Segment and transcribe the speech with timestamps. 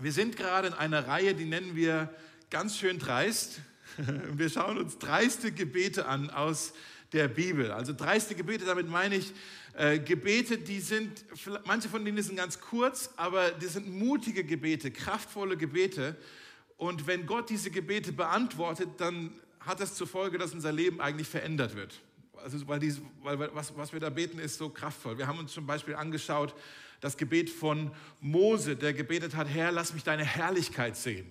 [0.00, 2.08] Wir sind gerade in einer Reihe, die nennen wir
[2.50, 3.58] ganz schön dreist.
[4.32, 6.72] Wir schauen uns dreiste Gebete an aus
[7.12, 7.72] der Bibel.
[7.72, 9.32] Also dreiste Gebete, damit meine ich
[9.74, 11.24] äh, Gebete, die sind,
[11.66, 16.16] manche von denen sind ganz kurz, aber die sind mutige Gebete, kraftvolle Gebete.
[16.76, 21.26] Und wenn Gott diese Gebete beantwortet, dann hat das zur Folge, dass unser Leben eigentlich
[21.26, 22.00] verändert wird.
[22.36, 25.18] Also weil, dies, weil was, was wir da beten, ist so kraftvoll.
[25.18, 26.54] Wir haben uns zum Beispiel angeschaut,
[27.00, 31.26] das Gebet von Mose, der gebetet hat, Herr, lass mich deine Herrlichkeit sehen.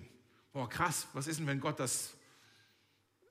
[0.52, 2.14] Boah, krass, was ist denn, wenn Gott das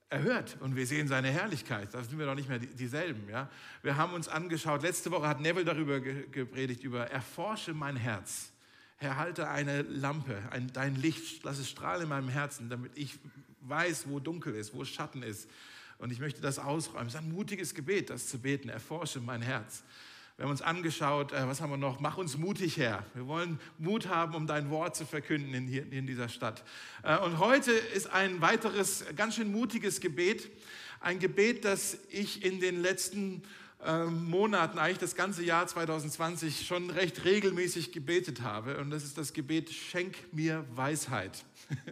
[0.09, 1.93] erhört und wir sehen seine Herrlichkeit.
[1.93, 3.27] Da sind wir doch nicht mehr dieselben.
[3.29, 3.49] Ja?
[3.81, 8.51] Wir haben uns angeschaut, letzte Woche hat Neville darüber gepredigt, über erforsche mein Herz.
[8.97, 13.19] Herr, halte eine Lampe, ein, dein Licht, lass es strahlen in meinem Herzen, damit ich
[13.61, 15.49] weiß, wo dunkel ist, wo Schatten ist.
[15.99, 17.07] Und ich möchte das ausräumen.
[17.07, 18.69] Es ist ein mutiges Gebet, das zu beten.
[18.69, 19.83] Erforsche mein Herz.
[20.37, 21.99] Wir haben uns angeschaut, äh, was haben wir noch?
[21.99, 23.03] Mach uns mutig her.
[23.15, 26.63] Wir wollen Mut haben, um dein Wort zu verkünden in, hier, in dieser Stadt.
[27.01, 30.47] Äh, und heute ist ein weiteres, ganz schön mutiges Gebet.
[30.99, 33.41] Ein Gebet, das ich in den letzten
[33.85, 38.77] ähm, Monaten, eigentlich das ganze Jahr 2020, schon recht regelmäßig gebetet habe.
[38.77, 41.45] Und das ist das Gebet, schenk mir Weisheit.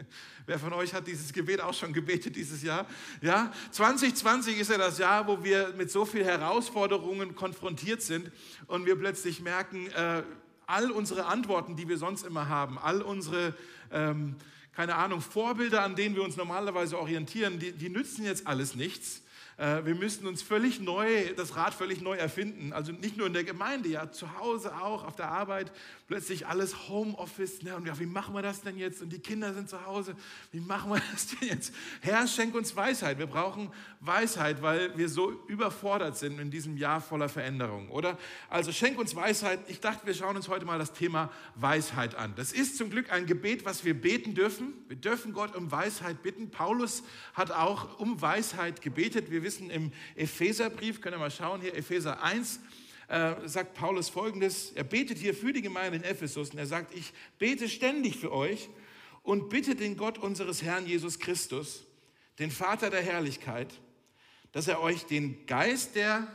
[0.48, 2.88] Wer von euch hat dieses Gebet auch schon gebetet dieses Jahr?
[3.22, 8.32] Ja, 2020 ist ja das Jahr, wo wir mit so vielen Herausforderungen konfrontiert sind
[8.68, 10.24] und wir plötzlich merken, äh,
[10.68, 13.54] all unsere Antworten, die wir sonst immer haben, all unsere,
[13.92, 14.36] ähm,
[14.72, 19.22] keine Ahnung, Vorbilder, an denen wir uns normalerweise orientieren, die, die nützen jetzt alles nichts.
[19.58, 22.74] Äh, wir müssten uns völlig neu, das Rad völlig neu erfinden.
[22.74, 25.72] Also nicht nur in der Gemeinde, ja, zu Hause auch, auf der Arbeit,
[26.08, 27.62] plötzlich alles Homeoffice.
[27.64, 27.76] Ne?
[27.76, 29.02] Und ja, wie machen wir das denn jetzt?
[29.02, 30.16] Und die Kinder sind zu Hause.
[30.52, 31.74] Wie machen wir das denn jetzt?
[32.02, 33.18] Herr, schenk uns Weisheit.
[33.18, 38.18] Wir brauchen Weisheit, weil wir so überfordert sind in diesem Jahr voller Veränderung, oder?
[38.50, 39.60] Also schenk uns Weisheit.
[39.68, 42.34] Ich dachte, wir schauen uns heute mal das Thema Weisheit an.
[42.36, 44.74] Das ist zum Glück ein Gebet, was wir beten dürfen.
[44.90, 46.52] Wir dürfen Gott um Weisheit bitten.
[46.52, 49.32] Paulus hat auch um Weisheit gebetet.
[49.32, 52.60] Wir wissen im Epheserbrief, können wir mal schauen hier, Epheser 1,
[53.08, 56.94] äh, sagt Paulus folgendes, er betet hier für die Gemeinde in Ephesus und er sagt,
[56.94, 58.68] ich bete ständig für euch
[59.22, 61.86] und bitte den Gott unseres Herrn Jesus Christus,
[62.40, 63.80] den Vater der Herrlichkeit,
[64.52, 66.28] dass er euch den Geist der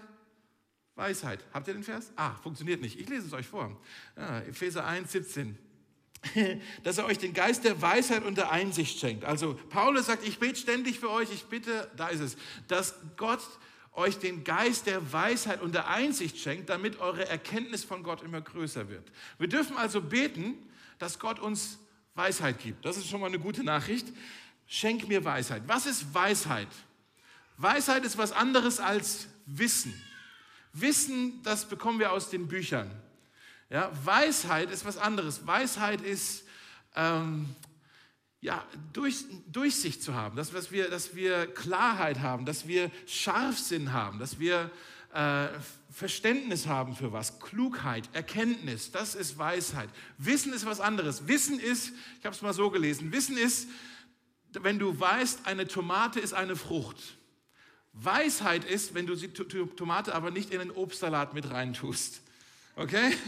[0.94, 2.12] Weisheit, habt ihr den Vers?
[2.14, 3.76] Ah, funktioniert nicht, ich lese es euch vor.
[4.16, 5.58] Ja, Epheser 1, 17
[6.84, 9.24] dass er euch den Geist der Weisheit und der Einsicht schenkt.
[9.24, 12.36] Also Paulus sagt, ich bete ständig für euch, ich bitte, da ist es,
[12.68, 13.40] dass Gott
[13.92, 18.40] euch den Geist der Weisheit und der Einsicht schenkt, damit eure Erkenntnis von Gott immer
[18.40, 19.10] größer wird.
[19.38, 20.54] Wir dürfen also beten,
[20.98, 21.78] dass Gott uns
[22.14, 22.84] Weisheit gibt.
[22.84, 24.06] Das ist schon mal eine gute Nachricht.
[24.66, 25.62] Schenk mir Weisheit.
[25.66, 26.68] Was ist Weisheit?
[27.56, 29.92] Weisheit ist was anderes als Wissen.
[30.72, 32.90] Wissen, das bekommen wir aus den Büchern.
[33.70, 35.46] Ja, Weisheit ist was anderes.
[35.46, 36.44] Weisheit ist
[36.96, 37.54] ähm,
[38.40, 43.92] ja, durch, Durchsicht zu haben, dass, dass, wir, dass wir Klarheit haben, dass wir Scharfsinn
[43.92, 44.72] haben, dass wir
[45.14, 45.48] äh,
[45.90, 49.88] Verständnis haben für was, Klugheit, Erkenntnis, das ist Weisheit.
[50.18, 51.28] Wissen ist was anderes.
[51.28, 53.68] Wissen ist, ich habe es mal so gelesen, Wissen ist,
[54.52, 57.18] wenn du weißt, eine Tomate ist eine Frucht.
[57.92, 62.22] Weisheit ist, wenn du die Tomate aber nicht in den Obstsalat mit reintust.
[62.80, 63.12] Okay?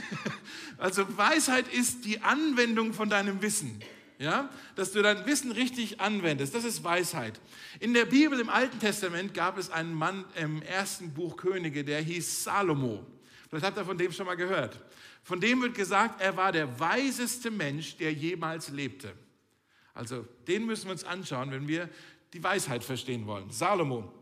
[0.79, 3.81] Also Weisheit ist die Anwendung von deinem Wissen.
[4.19, 4.51] Ja?
[4.75, 6.57] Dass du dein Wissen richtig anwendest.
[6.57, 7.39] Das ist Weisheit.
[7.79, 12.01] In der Bibel im Alten Testament gab es einen Mann im ersten Buch Könige, der
[12.01, 13.07] hieß Salomo.
[13.49, 14.81] Vielleicht habt ihr von dem schon mal gehört.
[15.23, 19.13] Von dem wird gesagt, er war der weiseste Mensch, der jemals lebte.
[19.95, 21.89] Also den müssen wir uns anschauen, wenn wir
[22.33, 23.51] die Weisheit verstehen wollen.
[23.51, 24.13] Salomo.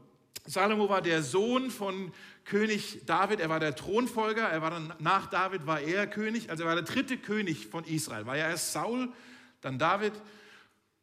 [0.46, 2.12] Salomo war der Sohn von
[2.44, 6.64] König David, er war der Thronfolger, er war dann, nach David war er König, also
[6.64, 8.26] er war der dritte König von Israel.
[8.26, 9.12] War ja erst Saul,
[9.60, 10.12] dann David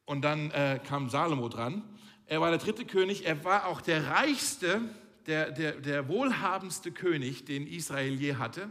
[0.05, 1.83] und dann äh, kam Salomo dran.
[2.25, 4.81] Er war der dritte König, er war auch der reichste,
[5.27, 8.69] der, der, der wohlhabendste König, den Israel je hatte.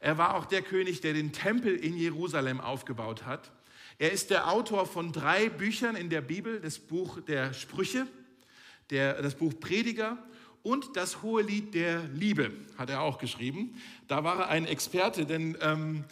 [0.00, 3.52] Er war auch der König, der den Tempel in Jerusalem aufgebaut hat.
[3.98, 8.06] Er ist der Autor von drei Büchern in der Bibel, das Buch der Sprüche,
[8.92, 10.18] der, das Buch Prediger
[10.62, 13.80] und das hohe Lied der Liebe hat er auch geschrieben.
[14.06, 16.04] Da war er ein Experte, denn ähm,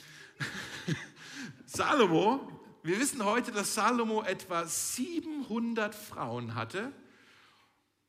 [1.67, 2.51] Salomo,
[2.83, 6.91] wir wissen heute, dass Salomo etwa 700 Frauen hatte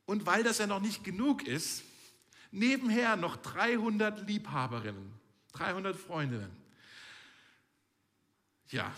[0.06, 1.84] und weil das ja noch nicht genug ist,
[2.50, 5.12] nebenher noch 300 Liebhaberinnen,
[5.52, 6.50] 300 Freundinnen.
[8.68, 8.90] Ja,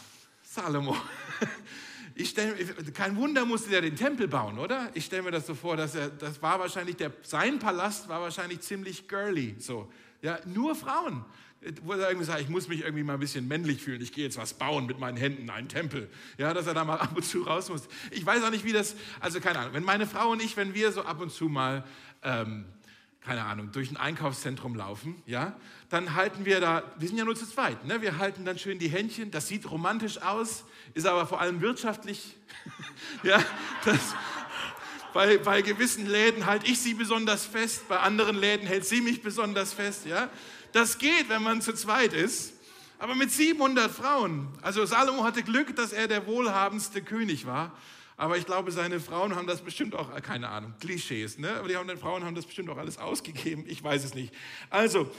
[0.42, 0.96] Salomo.
[2.16, 2.54] Ich stell,
[2.92, 4.90] kein Wunder musste er den Tempel bauen, oder?
[4.94, 8.20] Ich stelle mir das so vor, dass er, das war wahrscheinlich, der, sein Palast war
[8.20, 9.90] wahrscheinlich ziemlich girly, so.
[10.22, 11.24] Ja, nur Frauen.
[11.82, 14.24] wo er irgendwie sagt, ich muss mich irgendwie mal ein bisschen männlich fühlen, ich gehe
[14.24, 16.08] jetzt was bauen mit meinen Händen, einen Tempel.
[16.38, 17.88] Ja, dass er da mal ab und zu raus muss.
[18.12, 20.72] Ich weiß auch nicht, wie das, also keine Ahnung, wenn meine Frau und ich, wenn
[20.72, 21.84] wir so ab und zu mal,
[22.22, 22.64] ähm,
[23.24, 25.56] keine Ahnung, durch ein Einkaufszentrum laufen, ja,
[25.88, 28.02] dann halten wir da, wir sind ja nur zu zweit, ne?
[28.02, 32.36] wir halten dann schön die Händchen, das sieht romantisch aus, ist aber vor allem wirtschaftlich,
[33.22, 33.42] ja,
[33.84, 34.14] das,
[35.14, 39.22] bei, bei gewissen Läden halte ich sie besonders fest, bei anderen Läden hält sie mich
[39.22, 40.06] besonders fest.
[40.06, 40.28] Ja?
[40.72, 42.52] Das geht, wenn man zu zweit ist.
[42.98, 44.48] Aber mit 700 Frauen.
[44.60, 47.70] Also Salomo hatte Glück, dass er der wohlhabendste König war.
[48.16, 51.50] Aber ich glaube, seine Frauen haben das bestimmt auch, keine Ahnung, Klischees, ne?
[51.56, 53.64] aber die haben, Frauen haben das bestimmt auch alles ausgegeben.
[53.66, 54.32] Ich weiß es nicht.
[54.70, 55.10] Also,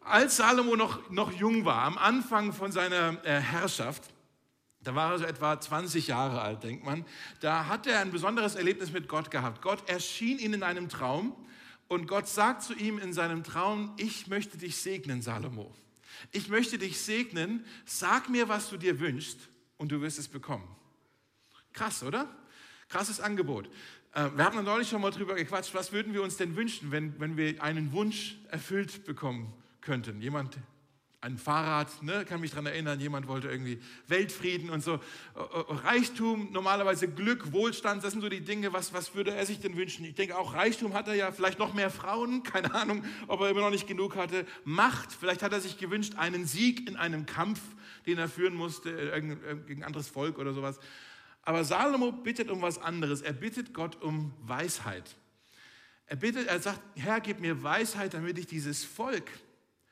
[0.00, 4.02] als Salomo noch, noch jung war, am Anfang von seiner äh, Herrschaft,
[4.82, 7.04] da war er so etwa 20 Jahre alt, denkt man.
[7.40, 9.62] Da hat er ein besonderes Erlebnis mit Gott gehabt.
[9.62, 11.36] Gott erschien ihm in einem Traum
[11.88, 15.72] und Gott sagt zu ihm in seinem Traum, ich möchte dich segnen, Salomo.
[16.32, 19.38] Ich möchte dich segnen, sag mir, was du dir wünschst
[19.76, 20.68] und du wirst es bekommen.
[21.72, 22.28] Krass, oder?
[22.92, 23.70] Krasses Angebot.
[24.12, 27.18] Äh, wir haben neulich schon mal drüber gequatscht, was würden wir uns denn wünschen, wenn,
[27.18, 29.50] wenn wir einen Wunsch erfüllt bekommen
[29.80, 30.20] könnten?
[30.20, 30.58] Jemand
[31.22, 34.96] ein Fahrrad, ne, kann mich daran erinnern, jemand wollte irgendwie Weltfrieden und so.
[34.96, 39.46] Äh, äh, Reichtum, normalerweise Glück, Wohlstand, das sind so die Dinge, was, was würde er
[39.46, 40.04] sich denn wünschen?
[40.04, 43.48] Ich denke auch, Reichtum hat er ja, vielleicht noch mehr Frauen, keine Ahnung, ob er
[43.48, 44.44] immer noch nicht genug hatte.
[44.64, 47.60] Macht, vielleicht hat er sich gewünscht, einen Sieg in einem Kampf,
[48.04, 49.12] den er führen musste,
[49.66, 50.78] gegen anderes Volk oder sowas.
[51.42, 53.20] Aber Salomo bittet um was anderes.
[53.20, 55.16] Er bittet Gott um Weisheit.
[56.06, 59.30] Er bittet, er sagt, Herr, gib mir Weisheit, damit ich dieses Volk,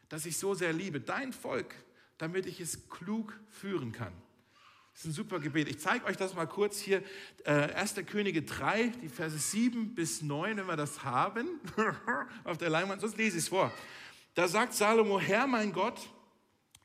[0.09, 1.75] das ich so sehr liebe, dein Volk,
[2.19, 4.13] damit ich es klug führen kann.
[4.93, 5.69] Das ist ein super Gebet.
[5.69, 7.03] Ich zeige euch das mal kurz hier.
[7.45, 7.95] Äh, 1.
[8.07, 11.47] Könige 3, die Verse 7 bis 9, wenn wir das haben,
[12.45, 13.73] auf der Leinwand, sonst lese ich es vor.
[14.35, 16.01] Da sagt Salomo, Herr mein Gott,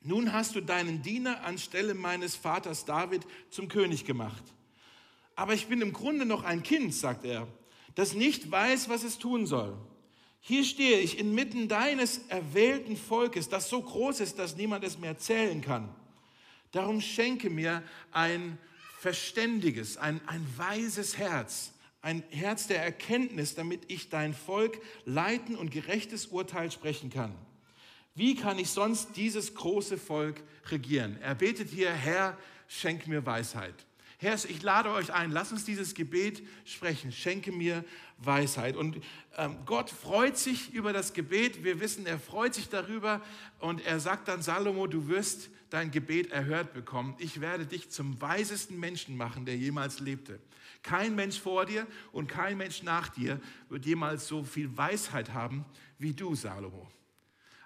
[0.00, 4.42] nun hast du deinen Diener anstelle meines Vaters David zum König gemacht.
[5.36, 7.46] Aber ich bin im Grunde noch ein Kind, sagt er,
[7.94, 9.76] das nicht weiß, was es tun soll.
[10.40, 15.18] Hier stehe ich inmitten deines erwählten Volkes, das so groß ist, dass niemand es mehr
[15.18, 15.88] zählen kann.
[16.72, 18.58] Darum schenke mir ein
[18.98, 25.70] verständiges, ein, ein weises Herz, ein Herz der Erkenntnis, damit ich dein Volk leiten und
[25.70, 27.34] gerechtes Urteil sprechen kann.
[28.14, 31.18] Wie kann ich sonst dieses große Volk regieren?
[31.20, 32.38] Er betet hier, Herr,
[32.68, 33.74] schenk mir Weisheit.
[34.18, 37.12] Herr, ich lade euch ein, lass uns dieses Gebet sprechen.
[37.12, 37.84] Schenke mir
[38.18, 38.76] Weisheit.
[38.76, 39.02] Und
[39.36, 41.64] ähm, Gott freut sich über das Gebet.
[41.64, 43.20] Wir wissen, er freut sich darüber.
[43.58, 47.14] Und er sagt dann, Salomo, du wirst dein Gebet erhört bekommen.
[47.18, 50.40] Ich werde dich zum weisesten Menschen machen, der jemals lebte.
[50.82, 55.64] Kein Mensch vor dir und kein Mensch nach dir wird jemals so viel Weisheit haben
[55.98, 56.88] wie du, Salomo.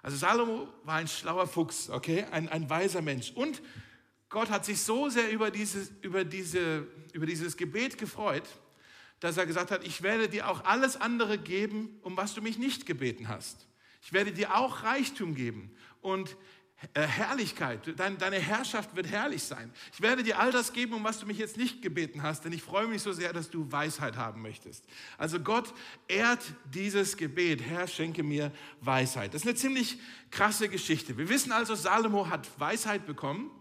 [0.01, 3.31] Also Salomo war ein schlauer Fuchs, okay, ein, ein weiser Mensch.
[3.31, 3.61] Und
[4.31, 8.47] Gott hat sich so sehr über dieses, über, diese, über dieses Gebet gefreut,
[9.19, 12.57] dass er gesagt hat, ich werde dir auch alles andere geben, um was du mich
[12.57, 13.67] nicht gebeten hast.
[14.01, 16.37] Ich werde dir auch Reichtum geben und
[16.93, 17.81] äh, Herrlichkeit.
[17.97, 19.69] Deine Herrschaft wird herrlich sein.
[19.93, 22.53] Ich werde dir all das geben, um was du mich jetzt nicht gebeten hast, denn
[22.53, 24.85] ich freue mich so sehr, dass du Weisheit haben möchtest.
[25.17, 25.73] Also Gott
[26.07, 26.41] ehrt
[26.73, 27.61] dieses Gebet.
[27.61, 29.33] Herr, schenke mir Weisheit.
[29.33, 29.99] Das ist eine ziemlich
[30.31, 31.17] krasse Geschichte.
[31.17, 33.51] Wir wissen also, Salomo hat Weisheit bekommen.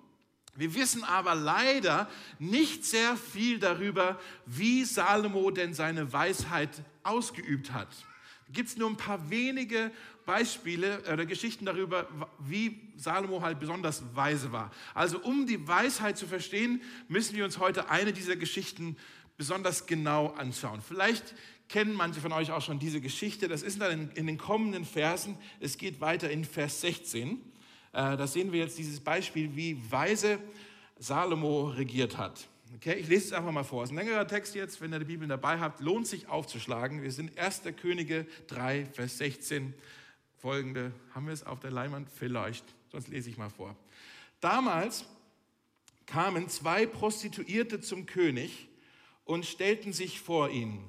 [0.57, 2.09] Wir wissen aber leider
[2.39, 7.89] nicht sehr viel darüber, wie Salomo denn seine Weisheit ausgeübt hat.
[8.53, 9.93] Gibt es nur ein paar wenige
[10.27, 12.07] Beispiele oder Geschichten darüber,
[12.39, 14.71] wie Salomo halt besonders weise war.
[14.95, 18.97] Also um die Weisheit zu verstehen, müssen wir uns heute eine dieser Geschichten
[19.37, 20.83] besonders genau anschauen.
[20.87, 21.35] Vielleicht
[21.69, 23.49] kennen manche von euch auch schon diese Geschichte.
[23.49, 25.39] Das ist dann in den kommenden Versen.
[25.61, 27.41] Es geht weiter in Vers 16.
[27.93, 30.39] Äh, da sehen wir jetzt dieses Beispiel, wie weise
[30.99, 32.49] Salomo regiert hat.
[32.77, 33.83] Okay, ich lese es einfach mal vor.
[33.83, 37.03] Es ist ein längerer Text jetzt, wenn ihr die Bibel dabei habt, lohnt sich aufzuschlagen.
[37.03, 37.63] Wir sind 1.
[37.81, 39.75] Könige 3, Vers 16.
[40.39, 42.09] Folgende, haben wir es auf der Leinwand?
[42.09, 43.77] Vielleicht, sonst lese ich mal vor.
[44.41, 45.05] Damals
[46.07, 48.69] kamen zwei Prostituierte zum König
[49.25, 50.83] und stellten sich vor ihn.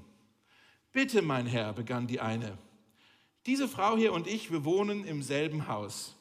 [0.94, 2.58] Bitte, mein Herr, begann die eine.
[3.46, 6.16] Diese Frau hier und ich, wir wohnen im selben Haus.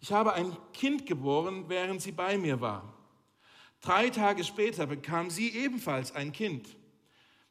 [0.00, 2.92] Ich habe ein Kind geboren, während sie bei mir war.
[3.80, 6.76] Drei Tage später bekam sie ebenfalls ein Kind.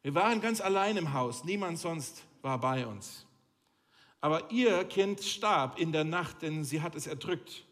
[0.01, 3.25] Wir waren ganz allein im Haus, niemand sonst war bei uns.
[4.21, 7.65] Aber ihr Kind starb in der Nacht, denn sie hat es erdrückt.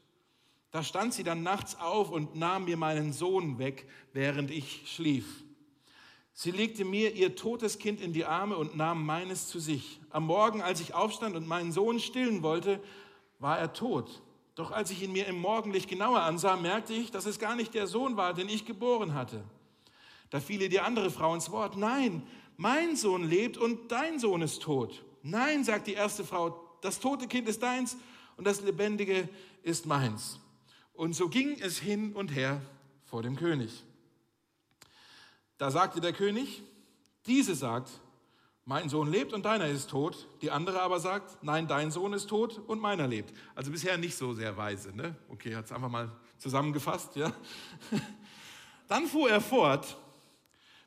[0.72, 5.44] Da stand sie dann nachts auf und nahm mir meinen Sohn weg, während ich schlief.
[6.34, 10.00] Sie legte mir ihr totes Kind in die Arme und nahm meines zu sich.
[10.10, 12.82] Am Morgen, als ich aufstand und meinen Sohn stillen wollte,
[13.38, 14.24] war er tot.
[14.56, 17.74] Doch als ich ihn mir im Morgenlicht genauer ansah, merkte ich, dass es gar nicht
[17.74, 19.44] der Sohn war, den ich geboren hatte.
[20.30, 21.78] Da fiel ihr die andere Frau ins Wort.
[21.78, 22.24] Nein,
[22.58, 25.04] mein Sohn lebt und dein Sohn ist tot.
[25.24, 27.98] Nein, sagt die erste Frau, das tote Kind ist deins
[28.38, 29.28] und das lebendige
[29.64, 30.40] ist meins.
[30.94, 32.62] Und so ging es hin und her
[33.06, 33.84] vor dem König.
[35.58, 36.62] Da sagte der König,
[37.26, 37.90] diese sagt,
[38.66, 40.28] mein Sohn lebt und deiner ist tot.
[40.42, 43.34] Die andere aber sagt, nein, dein Sohn ist tot und meiner lebt.
[43.56, 44.96] Also bisher nicht so sehr weise.
[44.96, 45.16] Ne?
[45.30, 47.16] Okay, hat es einfach mal zusammengefasst.
[47.16, 47.34] Ja?
[48.88, 49.98] Dann fuhr er fort,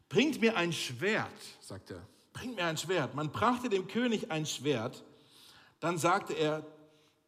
[0.09, 1.29] bringt mir ein Schwert,
[1.61, 2.07] sagt er.
[2.33, 3.15] Bringt mir ein Schwert.
[3.15, 5.05] Man brachte dem König ein Schwert.
[5.81, 6.67] Dann sagte er,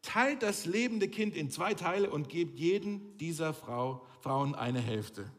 [0.01, 5.31] teilt das lebende Kind in zwei Teile und gebt jeden dieser Frau, Frauen eine Hälfte.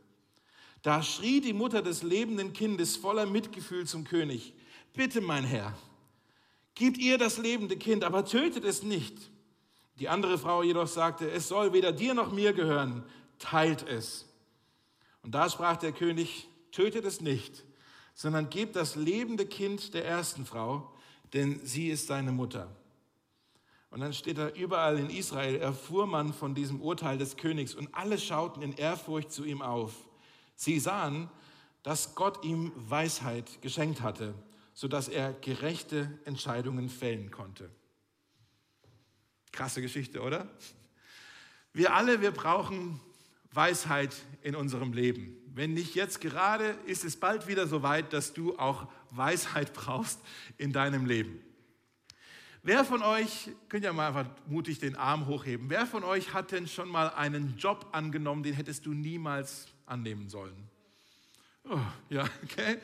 [0.83, 4.55] Da schrie die Mutter des lebenden Kindes voller Mitgefühl zum König,
[4.93, 5.75] bitte mein Herr,
[6.75, 9.17] gebt ihr das lebende Kind, aber tötet es nicht.
[9.99, 13.05] Die andere Frau jedoch sagte, es soll weder dir noch mir gehören,
[13.39, 14.27] teilt es.
[15.23, 17.65] Und da sprach der König, tötet es nicht,
[18.15, 20.91] sondern gebt das lebende Kind der ersten Frau,
[21.33, 22.69] denn sie ist seine Mutter.
[23.91, 27.93] Und dann steht da, überall in Israel erfuhr man von diesem Urteil des Königs und
[27.95, 29.93] alle schauten in Ehrfurcht zu ihm auf.
[30.55, 31.29] Sie sahen,
[31.83, 34.35] dass Gott ihm Weisheit geschenkt hatte,
[34.81, 37.69] sodass er gerechte Entscheidungen fällen konnte.
[39.53, 40.49] Krasse Geschichte, oder?
[41.75, 42.99] Wir alle, wir brauchen
[43.53, 45.37] Weisheit in unserem Leben.
[45.53, 50.19] Wenn nicht jetzt gerade, ist es bald wieder so weit, dass du auch Weisheit brauchst
[50.57, 51.43] in deinem Leben.
[52.63, 56.53] Wer von euch, könnt ja mal einfach mutig den Arm hochheben, wer von euch hat
[56.53, 60.70] denn schon mal einen Job angenommen, den hättest du niemals annehmen sollen?
[61.69, 62.79] Oh, ja, okay.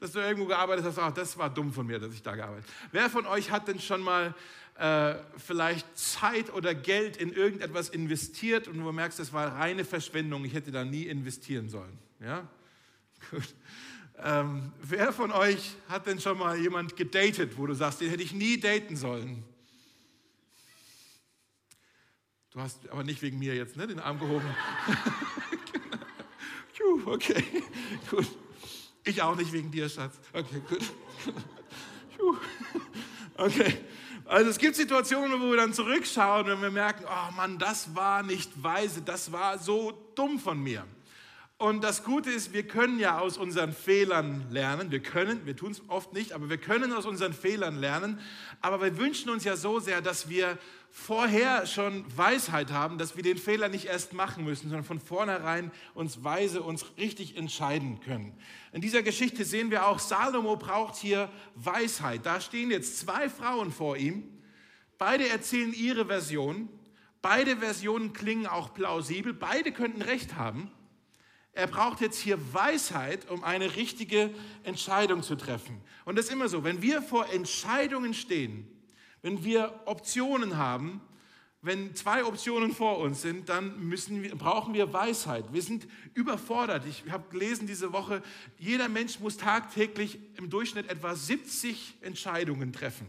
[0.00, 2.64] Dass du irgendwo gearbeitet hast, ach, das war dumm von mir, dass ich da gearbeitet
[2.64, 2.88] habe.
[2.92, 4.34] Wer von euch hat denn schon mal
[4.78, 10.44] äh, vielleicht Zeit oder Geld in irgendetwas investiert und du merkst, das war reine Verschwendung,
[10.44, 11.98] ich hätte da nie investieren sollen?
[12.20, 12.48] Ja?
[13.30, 13.54] Gut.
[14.18, 18.22] Ähm, wer von euch hat denn schon mal jemand gedatet, wo du sagst, den hätte
[18.22, 19.44] ich nie daten sollen?
[22.50, 24.44] Du hast aber nicht wegen mir jetzt ne, den Arm gehoben.
[27.06, 27.44] okay,
[28.10, 28.26] gut.
[29.04, 30.18] Ich auch nicht wegen dir, Schatz.
[30.32, 30.82] Okay, gut.
[33.34, 33.78] Okay.
[34.26, 38.22] Also es gibt Situationen, wo wir dann zurückschauen und wir merken, oh Mann, das war
[38.22, 40.86] nicht weise, das war so dumm von mir.
[41.58, 44.90] Und das Gute ist, wir können ja aus unseren Fehlern lernen.
[44.90, 48.18] Wir können, wir tun es oft nicht, aber wir können aus unseren Fehlern lernen.
[48.60, 50.58] Aber wir wünschen uns ja so sehr, dass wir
[50.94, 55.72] vorher schon Weisheit haben, dass wir den Fehler nicht erst machen müssen, sondern von vornherein
[55.94, 58.36] uns weise, uns richtig entscheiden können.
[58.72, 62.26] In dieser Geschichte sehen wir auch, Salomo braucht hier Weisheit.
[62.26, 64.22] Da stehen jetzt zwei Frauen vor ihm.
[64.98, 66.68] Beide erzählen ihre Version.
[67.22, 69.32] Beide Versionen klingen auch plausibel.
[69.32, 70.70] Beide könnten recht haben.
[71.54, 74.30] Er braucht jetzt hier Weisheit, um eine richtige
[74.62, 75.80] Entscheidung zu treffen.
[76.04, 78.68] Und das ist immer so, wenn wir vor Entscheidungen stehen,
[79.22, 81.00] wenn wir Optionen haben,
[81.64, 85.52] wenn zwei Optionen vor uns sind, dann wir, brauchen wir Weisheit.
[85.52, 86.84] Wir sind überfordert.
[86.86, 88.20] Ich habe gelesen diese Woche,
[88.58, 93.06] jeder Mensch muss tagtäglich im Durchschnitt etwa 70 Entscheidungen treffen.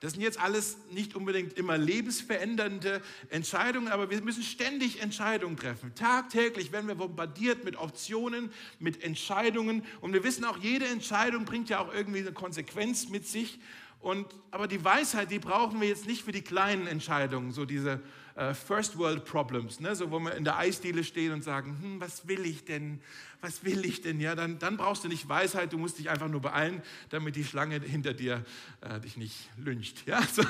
[0.00, 5.94] Das sind jetzt alles nicht unbedingt immer lebensverändernde Entscheidungen, aber wir müssen ständig Entscheidungen treffen.
[5.94, 9.84] Tagtäglich werden wir bombardiert mit Optionen, mit Entscheidungen.
[10.00, 13.58] Und wir wissen auch, jede Entscheidung bringt ja auch irgendwie eine Konsequenz mit sich.
[14.00, 18.00] Und, aber die Weisheit, die brauchen wir jetzt nicht für die kleinen Entscheidungen, so diese
[18.34, 19.94] äh, First World Problems, ne?
[19.94, 23.00] so wo wir in der Eisdiele stehen und sagen, hm, was will ich denn,
[23.42, 26.28] was will ich denn, ja, dann, dann brauchst du nicht Weisheit, du musst dich einfach
[26.28, 28.42] nur beeilen, damit die Schlange hinter dir
[28.80, 30.42] äh, dich nicht lyncht, ja, so,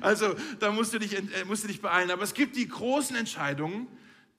[0.00, 3.14] also da musst du, dich, äh, musst du dich beeilen, aber es gibt die großen
[3.14, 3.86] Entscheidungen,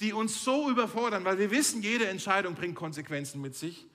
[0.01, 3.87] die uns so überfordern, weil wir wissen, jede Entscheidung bringt Konsequenzen mit sich.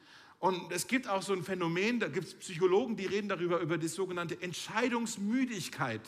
[0.43, 3.79] Und es gibt auch so ein Phänomen, da gibt es Psychologen, die reden darüber, über
[3.79, 6.01] die sogenannte Entscheidungsmüdigkeit.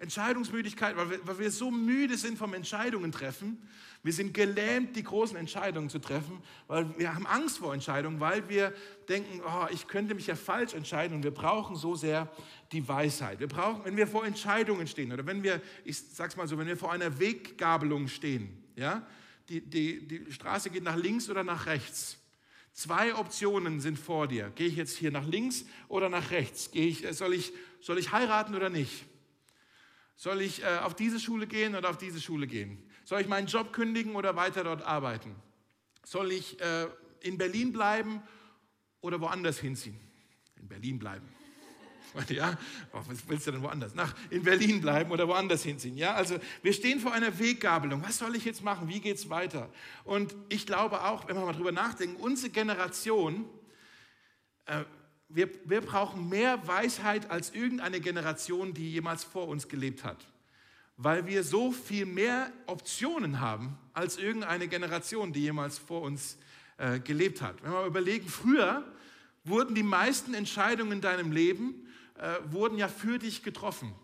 [0.00, 3.62] Entscheidungsmüdigkeit, weil wir, weil wir so müde sind vom Entscheidungen treffen.
[4.02, 8.48] Wir sind gelähmt, die großen Entscheidungen zu treffen, weil wir haben Angst vor Entscheidungen, weil
[8.48, 8.72] wir
[9.08, 12.28] denken, oh, ich könnte mich ja falsch entscheiden und wir brauchen so sehr
[12.72, 13.38] die Weisheit.
[13.38, 16.66] Wir brauchen, wenn wir vor Entscheidungen stehen oder wenn wir, ich sag's mal so, wenn
[16.66, 19.06] wir vor einer Weggabelung stehen, ja,
[19.48, 22.18] die, die, die Straße geht nach links oder nach rechts.
[22.74, 24.50] Zwei Optionen sind vor dir.
[24.56, 26.72] Gehe ich jetzt hier nach links oder nach rechts?
[26.72, 29.06] Gehe ich, soll, ich, soll ich heiraten oder nicht?
[30.16, 32.82] Soll ich äh, auf diese Schule gehen oder auf diese Schule gehen?
[33.04, 35.36] Soll ich meinen Job kündigen oder weiter dort arbeiten?
[36.04, 36.88] Soll ich äh,
[37.20, 38.20] in Berlin bleiben
[39.02, 40.00] oder woanders hinziehen?
[40.56, 41.28] In Berlin bleiben.
[42.28, 42.56] Ja,
[43.26, 43.94] willst du denn woanders?
[43.94, 45.96] Nach, in Berlin bleiben oder woanders hinziehen.
[45.96, 48.02] Ja, also wir stehen vor einer Weggabelung.
[48.02, 48.88] Was soll ich jetzt machen?
[48.88, 49.68] Wie geht es weiter?
[50.04, 53.46] Und ich glaube auch, wenn wir mal drüber nachdenken, unsere Generation,
[54.66, 54.84] äh,
[55.28, 60.24] wir, wir brauchen mehr Weisheit als irgendeine Generation, die jemals vor uns gelebt hat.
[60.96, 66.38] Weil wir so viel mehr Optionen haben als irgendeine Generation, die jemals vor uns
[66.76, 67.60] äh, gelebt hat.
[67.64, 68.84] Wenn wir überlegen, früher
[69.42, 71.83] wurden die meisten Entscheidungen in deinem Leben
[72.14, 73.94] äh, wurden ja für dich getroffen.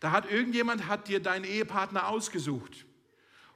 [0.00, 2.86] Da hat irgendjemand hat dir deinen Ehepartner ausgesucht.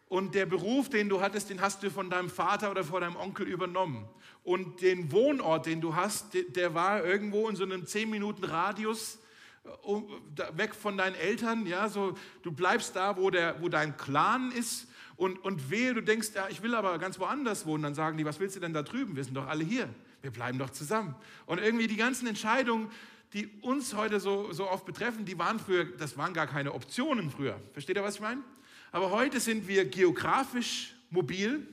[0.09, 3.17] Und der Beruf, den du hattest, den hast du von deinem Vater oder von deinem
[3.17, 4.09] Onkel übernommen.
[4.43, 9.19] Und den Wohnort, den du hast, der war irgendwo in so einem 10 Minuten Radius
[9.65, 11.67] äh, weg von deinen Eltern.
[11.67, 14.89] Ja, so, du bleibst da, wo, der, wo dein Clan ist.
[15.17, 17.83] Und, und wehe, du denkst, ja, ich will aber ganz woanders wohnen.
[17.83, 19.17] Dann sagen die, was willst du denn da drüben?
[19.17, 19.91] Wir sind doch alle hier.
[20.23, 21.15] Wir bleiben doch zusammen.
[21.45, 22.91] Und irgendwie die ganzen Entscheidungen,
[23.33, 27.31] die uns heute so, so oft betreffen, die waren früher, das waren gar keine Optionen
[27.31, 27.61] früher.
[27.73, 28.43] Versteht ihr, was ich meine?
[28.91, 31.67] Aber heute sind wir geografisch mobil,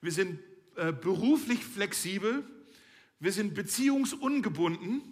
[0.00, 0.38] wir sind
[0.76, 2.44] äh, beruflich flexibel,
[3.18, 5.02] wir sind beziehungsungebunden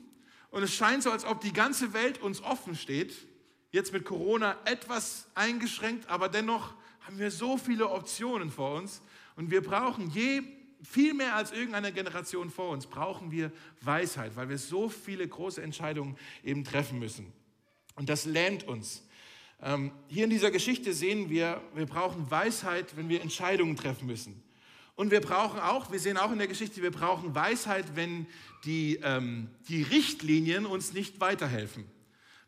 [0.50, 3.14] und es scheint so, als ob die ganze Welt uns offen steht.
[3.73, 9.02] Jetzt mit Corona etwas eingeschränkt, aber dennoch haben wir so viele Optionen vor uns
[9.35, 10.43] und wir brauchen je
[10.85, 13.50] viel mehr als irgendeine Generation vor uns brauchen wir
[13.81, 17.33] Weisheit, weil wir so viele große Entscheidungen eben treffen müssen.
[17.97, 19.03] Und das lähmt uns.
[19.62, 24.43] Ähm, hier in dieser Geschichte sehen wir, wir brauchen Weisheit, wenn wir Entscheidungen treffen müssen.
[24.97, 28.26] Und wir brauchen auch, wir sehen auch in der Geschichte, wir brauchen Weisheit, wenn
[28.64, 31.85] die, ähm, die Richtlinien uns nicht weiterhelfen.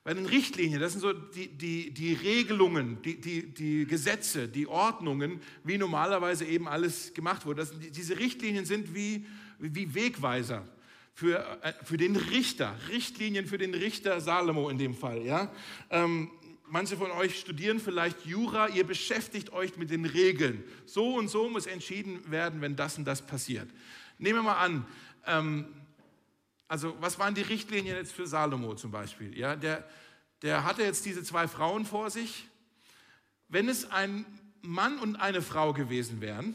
[0.06, 4.68] Bei den Richtlinien, das sind so die, die, die Regelungen, die, die, die Gesetze, die
[4.68, 7.62] Ordnungen, wie normalerweise eben alles gemacht wurde.
[7.62, 9.26] Das, diese Richtlinien sind wie,
[9.58, 10.64] wie Wegweiser
[11.12, 15.22] für, äh, für den Richter, Richtlinien für den Richter Salomo in dem Fall.
[15.22, 15.50] Ja?
[15.90, 16.30] Ähm,
[16.68, 20.62] manche von euch studieren vielleicht Jura, ihr beschäftigt euch mit den Regeln.
[20.84, 23.68] So und so muss entschieden werden, wenn das und das passiert.
[24.18, 24.86] Nehmen wir mal an,
[25.26, 25.66] ähm,
[26.68, 29.36] also was waren die Richtlinien jetzt für Salomo zum Beispiel?
[29.38, 29.88] Ja, der,
[30.42, 32.48] der hatte jetzt diese zwei Frauen vor sich.
[33.48, 34.26] Wenn es ein
[34.62, 36.54] Mann und eine Frau gewesen wären,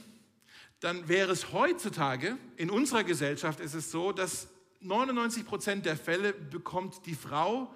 [0.82, 4.50] dann wäre es heutzutage, in unserer Gesellschaft ist es so, dass
[4.82, 7.74] 99 Prozent der Fälle bekommt die Frau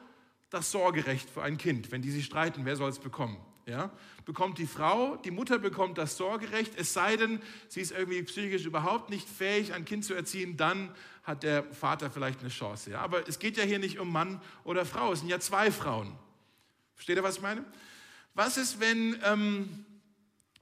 [0.49, 1.91] das Sorgerecht für ein Kind.
[1.91, 3.37] Wenn die sich streiten, wer soll es bekommen?
[3.65, 3.91] Ja?
[4.25, 8.65] Bekommt die Frau, die Mutter bekommt das Sorgerecht, es sei denn, sie ist irgendwie psychisch
[8.65, 12.91] überhaupt nicht fähig, ein Kind zu erziehen, dann hat der Vater vielleicht eine Chance.
[12.91, 13.01] Ja?
[13.01, 16.15] Aber es geht ja hier nicht um Mann oder Frau, es sind ja zwei Frauen.
[16.93, 17.65] Versteht ihr, was ich meine?
[18.35, 19.85] Was ist, wenn, ähm,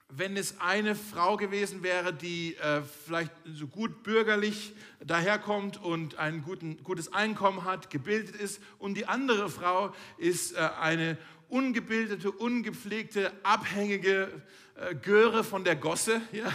[0.09, 6.43] wenn es eine Frau gewesen wäre, die äh, vielleicht so gut bürgerlich daherkommt und ein
[6.43, 11.17] guten, gutes Einkommen hat, gebildet ist, und die andere Frau ist äh, eine
[11.53, 14.29] ungebildete, ungepflegte, abhängige
[14.75, 16.19] äh, Göre von der Gosse?
[16.31, 16.51] Ja?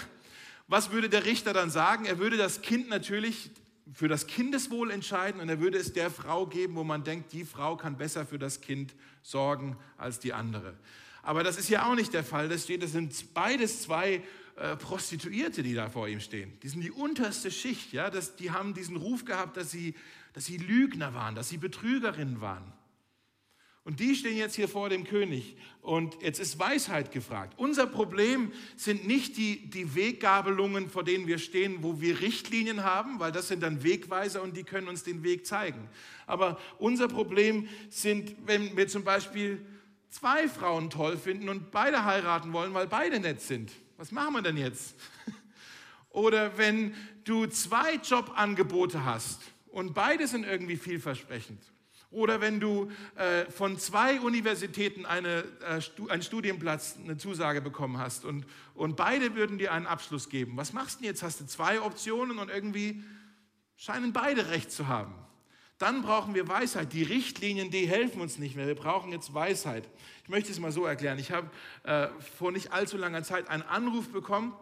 [0.66, 2.04] Was würde der Richter dann sagen?
[2.04, 3.50] Er würde das Kind natürlich
[3.94, 7.44] für das Kindeswohl entscheiden und er würde es der Frau geben, wo man denkt, die
[7.44, 10.74] Frau kann besser für das Kind sorgen als die andere.
[11.22, 12.48] Aber das ist ja auch nicht der Fall.
[12.48, 14.22] Das sind beides zwei
[14.56, 16.58] äh, Prostituierte, die da vor ihm stehen.
[16.62, 17.92] Die sind die unterste Schicht.
[17.92, 18.10] Ja?
[18.10, 19.94] Das, die haben diesen Ruf gehabt, dass sie,
[20.32, 22.72] dass sie Lügner waren, dass sie Betrügerinnen waren.
[23.88, 25.56] Und die stehen jetzt hier vor dem König.
[25.80, 27.54] Und jetzt ist Weisheit gefragt.
[27.56, 33.18] Unser Problem sind nicht die, die Weggabelungen, vor denen wir stehen, wo wir Richtlinien haben,
[33.18, 35.88] weil das sind dann Wegweiser und die können uns den Weg zeigen.
[36.26, 39.64] Aber unser Problem sind, wenn wir zum Beispiel
[40.10, 43.72] zwei Frauen toll finden und beide heiraten wollen, weil beide nett sind.
[43.96, 44.96] Was machen wir denn jetzt?
[46.10, 51.62] Oder wenn du zwei Jobangebote hast und beide sind irgendwie vielversprechend.
[52.10, 58.24] Oder wenn du äh, von zwei Universitäten eine, äh, einen Studienplatz, eine Zusage bekommen hast
[58.24, 60.56] und, und beide würden dir einen Abschluss geben.
[60.56, 61.22] Was machst du denn jetzt?
[61.22, 63.04] Hast du zwei Optionen und irgendwie
[63.76, 65.14] scheinen beide recht zu haben.
[65.76, 66.92] Dann brauchen wir Weisheit.
[66.92, 68.66] Die Richtlinien, die helfen uns nicht mehr.
[68.66, 69.88] Wir brauchen jetzt Weisheit.
[70.24, 71.18] Ich möchte es mal so erklären.
[71.18, 71.48] Ich habe
[71.84, 74.54] äh, vor nicht allzu langer Zeit einen Anruf bekommen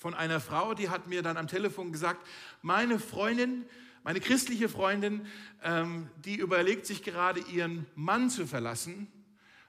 [0.00, 2.26] von einer Frau, die hat mir dann am Telefon gesagt,
[2.62, 3.66] meine Freundin,
[4.02, 5.26] meine christliche Freundin,
[5.62, 9.08] ähm, die überlegt sich gerade, ihren Mann zu verlassen,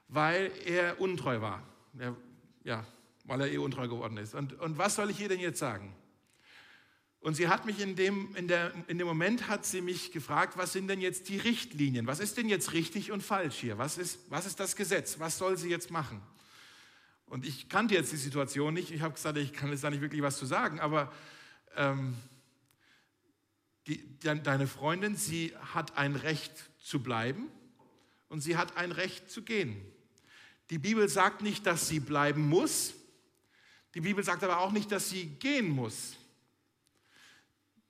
[0.08, 1.62] weil er untreu war.
[1.98, 2.16] Er,
[2.64, 2.86] ja,
[3.24, 4.34] weil er eh untreu geworden ist.
[4.34, 5.94] Und, und was soll ich ihr denn jetzt sagen?
[7.20, 10.56] Und sie hat mich in dem, in, der, in dem Moment hat sie mich gefragt,
[10.56, 12.08] was sind denn jetzt die Richtlinien?
[12.08, 13.78] Was ist denn jetzt richtig und falsch hier?
[13.78, 15.20] Was ist, was ist das Gesetz?
[15.20, 16.20] Was soll sie jetzt machen?
[17.26, 18.90] Und ich kannte jetzt die Situation nicht.
[18.90, 21.12] Ich habe gesagt, ich kann jetzt da nicht wirklich was zu sagen, aber
[21.76, 22.16] ähm,
[23.86, 27.48] die, deine Freundin, sie hat ein Recht zu bleiben
[28.28, 29.80] und sie hat ein Recht zu gehen.
[30.70, 32.94] Die Bibel sagt nicht, dass sie bleiben muss.
[33.94, 36.16] Die Bibel sagt aber auch nicht, dass sie gehen muss.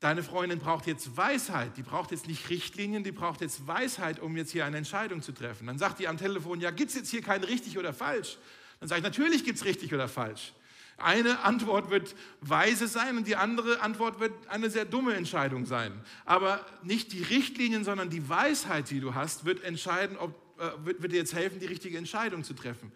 [0.01, 4.37] Deine Freundin braucht jetzt Weisheit, die braucht jetzt nicht Richtlinien, die braucht jetzt Weisheit, um
[4.37, 5.69] jetzt hier eine Entscheidung zu treffen.
[5.69, 8.37] Dann sagt die am Telefon, ja, gibt es jetzt hier kein richtig oder falsch?
[8.81, 10.55] Dann sage ich, natürlich gibt es richtig oder falsch.
[11.03, 15.93] Eine Antwort wird weise sein und die andere Antwort wird eine sehr dumme Entscheidung sein.
[16.25, 21.03] Aber nicht die Richtlinien, sondern die Weisheit, die du hast, wird entscheiden, ob, äh, wird,
[21.03, 22.93] wird dir jetzt helfen, die richtige Entscheidung zu treffen.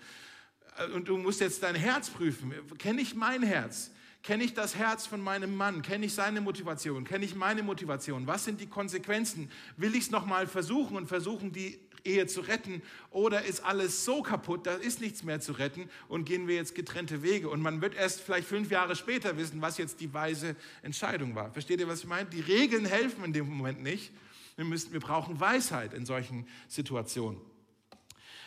[0.78, 2.52] Äh, und du musst jetzt dein Herz prüfen.
[2.78, 3.90] Kenne ich mein Herz?
[4.22, 5.82] Kenne ich das Herz von meinem Mann?
[5.82, 7.04] Kenne ich seine Motivation?
[7.04, 8.26] Kenne ich meine Motivation?
[8.26, 9.50] Was sind die Konsequenzen?
[9.76, 12.82] Will ich es nochmal versuchen und versuchen, die Ehe zu retten?
[13.10, 16.74] Oder ist alles so kaputt, da ist nichts mehr zu retten und gehen wir jetzt
[16.74, 17.48] getrennte Wege?
[17.48, 21.50] Und man wird erst vielleicht fünf Jahre später wissen, was jetzt die weise Entscheidung war.
[21.50, 22.28] Versteht ihr, was ich meine?
[22.30, 24.12] Die Regeln helfen in dem Moment nicht.
[24.56, 27.40] Wir, müssen, wir brauchen Weisheit in solchen Situationen.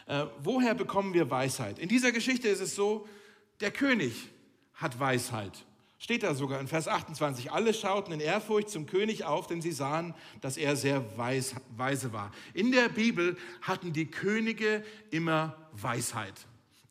[0.08, 1.78] Äh, woher bekommen wir Weisheit?
[1.78, 3.08] In dieser Geschichte ist es so,
[3.60, 4.30] der König
[4.74, 5.66] hat Weisheit.
[6.02, 7.52] Steht da sogar in Vers 28.
[7.52, 12.14] Alle schauten in Ehrfurcht zum König auf, denn sie sahen, dass er sehr weis, weise
[12.14, 12.32] war.
[12.54, 16.34] In der Bibel hatten die Könige immer Weisheit.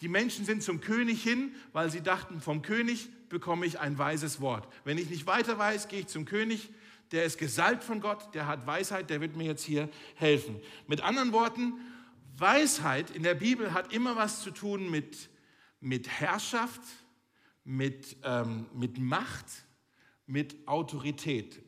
[0.03, 4.43] Die Menschen sind zum König hin, weil sie dachten, vom König bekomme ich ein weises
[4.43, 4.69] Wort.
[4.85, 6.69] Wenn ich nicht weiter weiß, gehe ich zum König.
[7.11, 10.61] Der ist gesalbt von Gott, der hat Weisheit, der wird mir jetzt hier helfen.
[10.87, 11.73] Mit anderen Worten,
[12.37, 15.31] Weisheit in der Bibel hat immer was zu tun mit,
[15.81, 16.83] mit Herrschaft,
[17.69, 19.45] mit, ähm, mit Macht,
[20.27, 21.61] mit Autorität.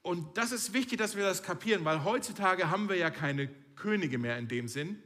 [0.00, 4.16] Und das ist wichtig, dass wir das kapieren, weil heutzutage haben wir ja keine Könige
[4.16, 5.02] mehr in dem Sinn.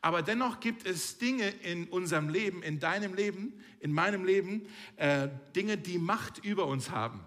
[0.00, 4.66] Aber dennoch gibt es Dinge in unserem Leben, in deinem Leben, in meinem Leben,
[4.96, 7.20] äh, Dinge, die Macht über uns haben.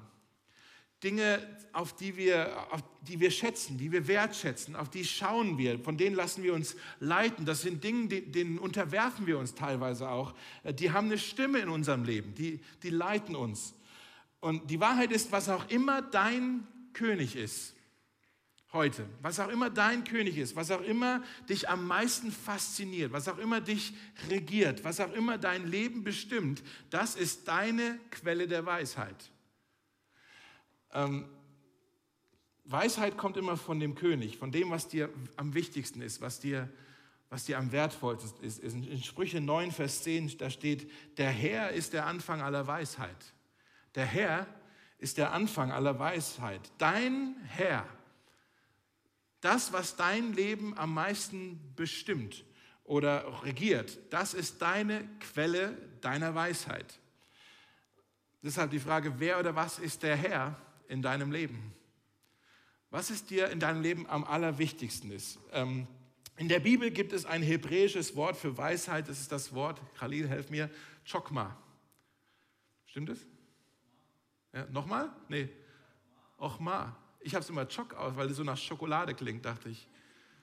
[1.05, 1.39] Dinge,
[1.71, 5.97] auf die, wir, auf die wir schätzen, die wir wertschätzen, auf die schauen wir, von
[5.97, 7.45] denen lassen wir uns leiten.
[7.45, 10.33] Das sind Dinge, denen unterwerfen wir uns teilweise auch.
[10.63, 13.75] Äh, die haben eine Stimme in unserem Leben, die, die leiten uns.
[14.39, 17.75] Und die Wahrheit ist, was auch immer dein König ist,
[18.73, 23.27] heute, was auch immer dein König ist, was auch immer dich am meisten fasziniert, was
[23.27, 23.93] auch immer dich
[24.29, 29.31] regiert, was auch immer dein Leben bestimmt, das ist deine Quelle der Weisheit.
[30.95, 31.25] Ähm,
[32.63, 36.67] Weisheit kommt immer von dem König, von dem, was dir am wichtigsten ist, was dir,
[37.29, 38.59] was dir am wertvollsten ist.
[38.59, 43.33] In Sprüche 9, Vers 10, da steht, der Herr ist der Anfang aller Weisheit.
[43.93, 44.47] Der Herr
[44.97, 46.71] ist der Anfang aller Weisheit.
[46.79, 47.85] Dein Herr,
[49.41, 52.45] das, was dein Leben am meisten bestimmt
[52.83, 56.99] oder regiert, das ist deine Quelle deiner Weisheit.
[58.41, 60.55] Deshalb die Frage, wer oder was ist der Herr?
[60.87, 61.73] In deinem Leben?
[62.91, 65.39] Was ist dir in deinem Leben am allerwichtigsten ist?
[65.51, 65.87] Ähm,
[66.37, 70.27] in der Bibel gibt es ein hebräisches Wort für Weisheit, das ist das Wort, Khalil,
[70.27, 70.69] helf mir,
[71.09, 71.57] Chokma.
[72.85, 73.25] Stimmt es?
[74.53, 75.09] Ja, Nochmal?
[75.27, 75.49] Nee.
[76.37, 76.95] Ochma.
[77.19, 79.87] Ich habe es immer Chok aus, weil es so nach Schokolade klingt, dachte ich.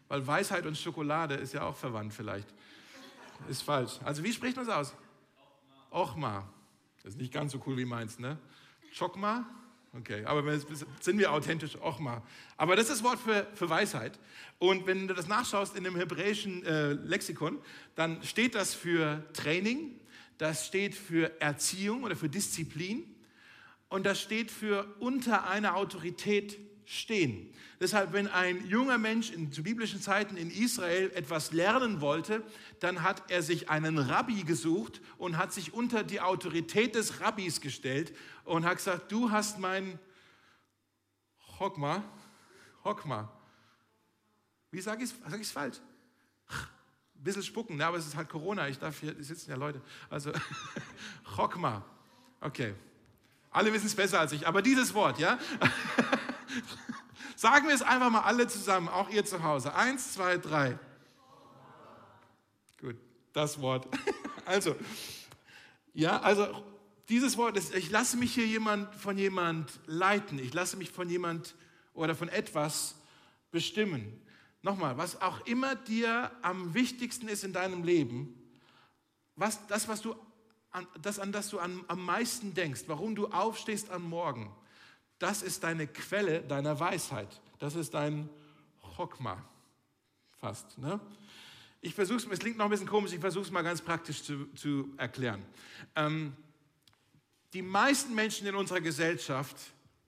[0.09, 2.53] Weil Weisheit und Schokolade ist ja auch verwandt vielleicht.
[3.49, 3.99] Ist falsch.
[4.05, 4.95] Also wie spricht man es aus?
[5.91, 6.49] Ochma.
[7.03, 8.39] Das ist nicht ganz so cool wie meins, ne?
[8.97, 9.47] Chokma?
[9.95, 10.59] Okay, aber
[11.01, 12.23] sind wir authentisch auch mal.
[12.57, 14.19] Aber das ist das Wort für, für Weisheit.
[14.59, 17.59] Und wenn du das nachschaust in dem hebräischen äh, Lexikon,
[17.95, 20.01] dann steht das für Training,
[20.39, 23.05] das steht für Erziehung oder für Disziplin
[23.91, 26.59] und das steht für unter einer Autorität
[26.93, 27.53] stehen.
[27.81, 32.45] Deshalb, wenn ein junger Mensch in, zu biblischen Zeiten in Israel etwas lernen wollte,
[32.81, 37.61] dann hat er sich einen Rabbi gesucht und hat sich unter die Autorität des Rabbis
[37.61, 39.99] gestellt und hat gesagt, du hast mein
[41.59, 42.05] Chokma,
[42.83, 43.33] Chokma.
[44.71, 45.79] Wie sage ich es sag falsch?
[46.49, 49.81] Ein bisschen spucken, ne, aber es ist halt Corona, ich darf hier, sitzen ja Leute.
[50.11, 50.33] Also,
[51.37, 51.85] Chokma.
[52.41, 52.75] Okay.
[53.51, 55.39] Alle wissen es besser als ich, aber dieses Wort, ja?
[57.37, 59.75] Sagen wir es einfach mal alle zusammen, auch ihr zu Hause.
[59.75, 60.79] Eins, zwei, drei.
[62.81, 62.97] Gut,
[63.33, 63.87] das Wort.
[64.45, 64.75] Also,
[65.95, 66.65] ja, also
[67.09, 70.41] dieses Wort ist, ich lasse mich hier jemand, von jemand leiten.
[70.41, 71.55] Ich lasse mich von jemand
[71.95, 72.97] oder von etwas
[73.53, 74.21] bestimmen.
[74.63, 78.35] Nochmal, was auch immer dir am wichtigsten ist in deinem Leben,
[79.37, 80.15] was, das, was du,
[80.71, 84.55] an, das, an das du an, am meisten denkst, warum du aufstehst am Morgen,
[85.23, 87.41] das ist deine Quelle deiner Weisheit.
[87.61, 88.29] Das ist dein
[88.97, 89.43] Chokma.
[90.41, 90.77] Fast.
[90.79, 90.99] Ne?
[91.81, 94.25] Ich versuche es, es klingt noch ein bisschen komisch, ich versuche es mal ganz praktisch
[94.25, 95.45] zu, zu erklären.
[95.95, 96.33] Ähm,
[97.53, 99.57] die meisten Menschen in unserer Gesellschaft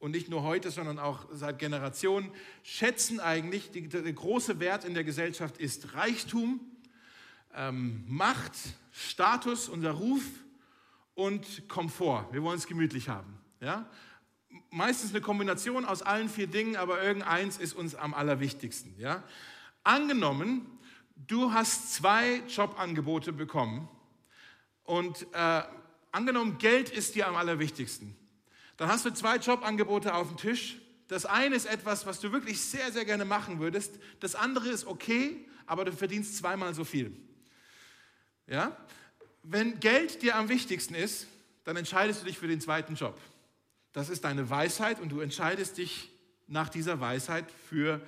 [0.00, 2.33] und nicht nur heute, sondern auch seit Generationen,
[2.64, 6.61] schätzen eigentlich, die, der große Wert in der Gesellschaft ist Reichtum,
[7.55, 8.53] ähm, Macht,
[8.90, 10.24] Status, unser Ruf
[11.14, 12.27] und Komfort.
[12.33, 13.38] Wir wollen es gemütlich haben.
[13.61, 13.88] Ja?
[14.75, 18.99] Meistens eine Kombination aus allen vier Dingen, aber irgendeins ist uns am allerwichtigsten.
[18.99, 19.23] Ja?
[19.85, 20.67] Angenommen,
[21.15, 23.89] du hast zwei Jobangebote bekommen
[24.83, 25.63] und äh,
[26.11, 28.17] angenommen, Geld ist dir am allerwichtigsten.
[28.77, 30.81] Dann hast du zwei Jobangebote auf dem Tisch.
[31.07, 34.01] Das eine ist etwas, was du wirklich sehr, sehr gerne machen würdest.
[34.19, 37.17] Das andere ist okay, aber du verdienst zweimal so viel.
[38.49, 38.77] Ja?
[39.45, 41.29] Wenn Geld dir am wichtigsten ist,
[41.63, 43.17] dann entscheidest du dich für den zweiten Job.
[43.94, 46.11] Das ist deine Weisheit und du entscheidest dich
[46.48, 48.02] nach dieser Weisheit für,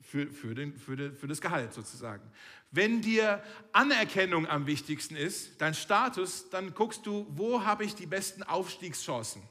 [0.00, 2.22] für, für, den, für, den, für das Gehalt sozusagen.
[2.70, 8.06] Wenn dir Anerkennung am wichtigsten ist, dein Status, dann guckst du, wo habe ich die
[8.06, 9.42] besten Aufstiegschancen?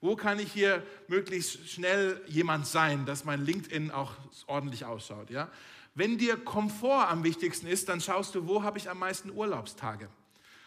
[0.00, 4.12] Wo kann ich hier möglichst schnell jemand sein, dass mein LinkedIn auch
[4.46, 5.30] ordentlich ausschaut?
[5.30, 5.50] Ja?
[5.96, 10.08] Wenn dir Komfort am wichtigsten ist, dann schaust du, wo habe ich am meisten Urlaubstage?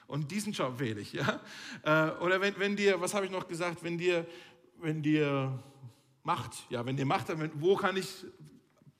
[0.09, 1.13] Und diesen Job wähle ich.
[1.13, 1.39] Ja?
[1.83, 4.25] Äh, oder wenn, wenn dir, was habe ich noch gesagt, wenn dir,
[4.81, 5.61] wenn dir
[6.23, 8.25] Macht, ja, wenn dir Macht, wo kann ich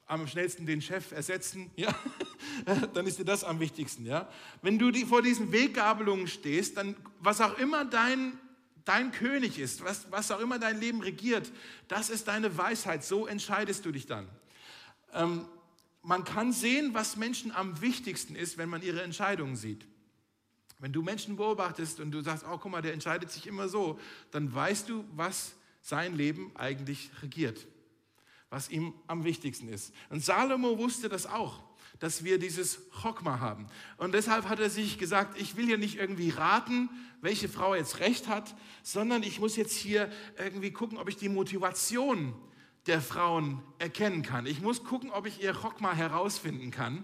[0.07, 1.93] am schnellsten den Chef ersetzen, ja,
[2.93, 4.27] dann ist dir das am wichtigsten, ja.
[4.61, 8.37] Wenn du die, vor diesen Weggabelungen stehst, dann was auch immer dein,
[8.85, 11.51] dein König ist, was, was auch immer dein Leben regiert,
[11.87, 14.27] das ist deine Weisheit, so entscheidest du dich dann.
[15.13, 15.45] Ähm,
[16.01, 19.85] man kann sehen, was Menschen am wichtigsten ist, wenn man ihre Entscheidungen sieht.
[20.79, 23.99] Wenn du Menschen beobachtest und du sagst, oh guck mal, der entscheidet sich immer so,
[24.31, 27.67] dann weißt du, was sein Leben eigentlich regiert
[28.49, 29.93] was ihm am wichtigsten ist.
[30.09, 31.63] Und Salomo wusste das auch,
[31.99, 33.67] dass wir dieses Chokma haben.
[33.97, 36.89] Und deshalb hat er sich gesagt, ich will hier nicht irgendwie raten,
[37.21, 41.29] welche Frau jetzt recht hat, sondern ich muss jetzt hier irgendwie gucken, ob ich die
[41.29, 42.33] Motivation
[42.87, 44.45] der Frauen erkennen kann.
[44.45, 47.03] Ich muss gucken, ob ich ihr Chokma herausfinden kann.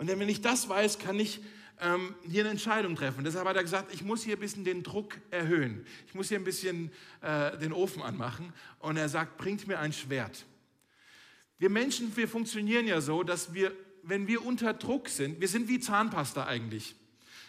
[0.00, 1.42] Und wenn ich das weiß, kann ich
[1.78, 3.22] ähm, hier eine Entscheidung treffen.
[3.22, 5.84] Deshalb hat er gesagt, ich muss hier ein bisschen den Druck erhöhen.
[6.06, 8.54] Ich muss hier ein bisschen äh, den Ofen anmachen.
[8.78, 10.46] Und er sagt, bringt mir ein Schwert.
[11.58, 15.68] Wir Menschen, wir funktionieren ja so, dass wir, wenn wir unter Druck sind, wir sind
[15.68, 16.94] wie Zahnpasta eigentlich.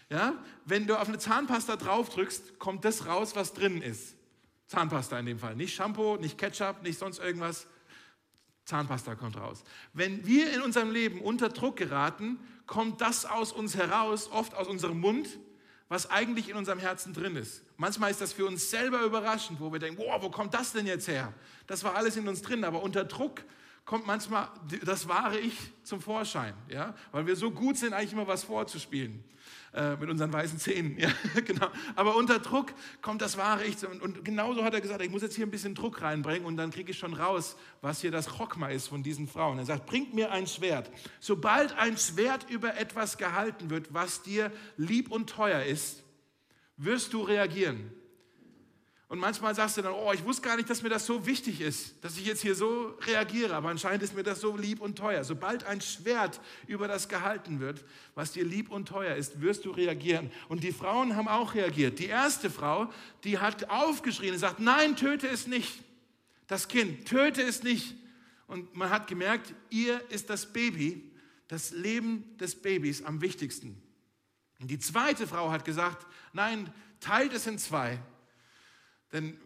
[0.10, 0.36] Ja?
[0.66, 4.18] Wenn du auf eine Zahnpasta draufdrückst, kommt das raus, was drin ist.
[4.68, 5.56] Zahnpasta in dem Fall.
[5.56, 7.66] Nicht Shampoo, nicht Ketchup, nicht sonst irgendwas.
[8.72, 9.64] Zahnpasta kommt raus.
[9.94, 14.68] Wenn wir in unserem Leben unter Druck geraten, kommt das aus uns heraus, oft aus
[14.68, 15.28] unserem Mund,
[15.90, 17.64] was eigentlich in unserem Herzen drin ist.
[17.76, 20.88] Manchmal ist das für uns selber überraschend, wo wir denken, wow, wo kommt das denn
[20.88, 21.34] jetzt her?
[21.68, 23.44] Das war alles in uns drin, aber unter Druck
[23.84, 24.48] kommt manchmal
[24.86, 26.96] das wahre Ich zum Vorschein, ja?
[27.12, 29.22] weil wir so gut sind, eigentlich immer was vorzuspielen
[29.74, 30.98] äh, mit unseren weißen Zähnen.
[31.02, 31.10] Ja?
[31.46, 31.68] genau.
[31.96, 33.86] Aber unter Druck kommt das wahre Ich.
[33.88, 36.58] Und, und genauso hat er gesagt, ich muss jetzt hier ein bisschen Druck reinbringen und
[36.58, 39.58] dann kriege ich schon raus, was hier das Chokma ist von diesen Frauen.
[39.60, 40.92] Er sagt, bringt mir ein Schwert.
[41.20, 46.04] Sobald ein Schwert über etwas gehalten wird, was dir lieb und teuer ist,
[46.78, 47.92] wirst du reagieren.
[49.12, 51.60] Und manchmal sagst du dann, oh, ich wusste gar nicht, dass mir das so wichtig
[51.60, 54.98] ist, dass ich jetzt hier so reagiere, aber anscheinend ist mir das so lieb und
[54.98, 55.26] teuer.
[55.26, 57.84] Sobald ein Schwert über das gehalten wird,
[58.16, 60.32] was dir lieb und teuer ist, wirst du reagieren.
[60.48, 62.00] Und die Frauen haben auch reagiert.
[62.00, 62.90] Die erste Frau,
[63.26, 65.84] die hat aufgeschrien und sagt, nein, töte es nicht.
[66.48, 67.96] Das Kind, töte es nicht.
[68.48, 71.12] Und man hat gemerkt, ihr ist das Baby,
[71.50, 73.76] das Leben des Babys am wichtigsten.
[74.62, 78.00] Und die zweite Frau hat gesagt, nein, teilt es in zwei
[79.14, 79.38] denn,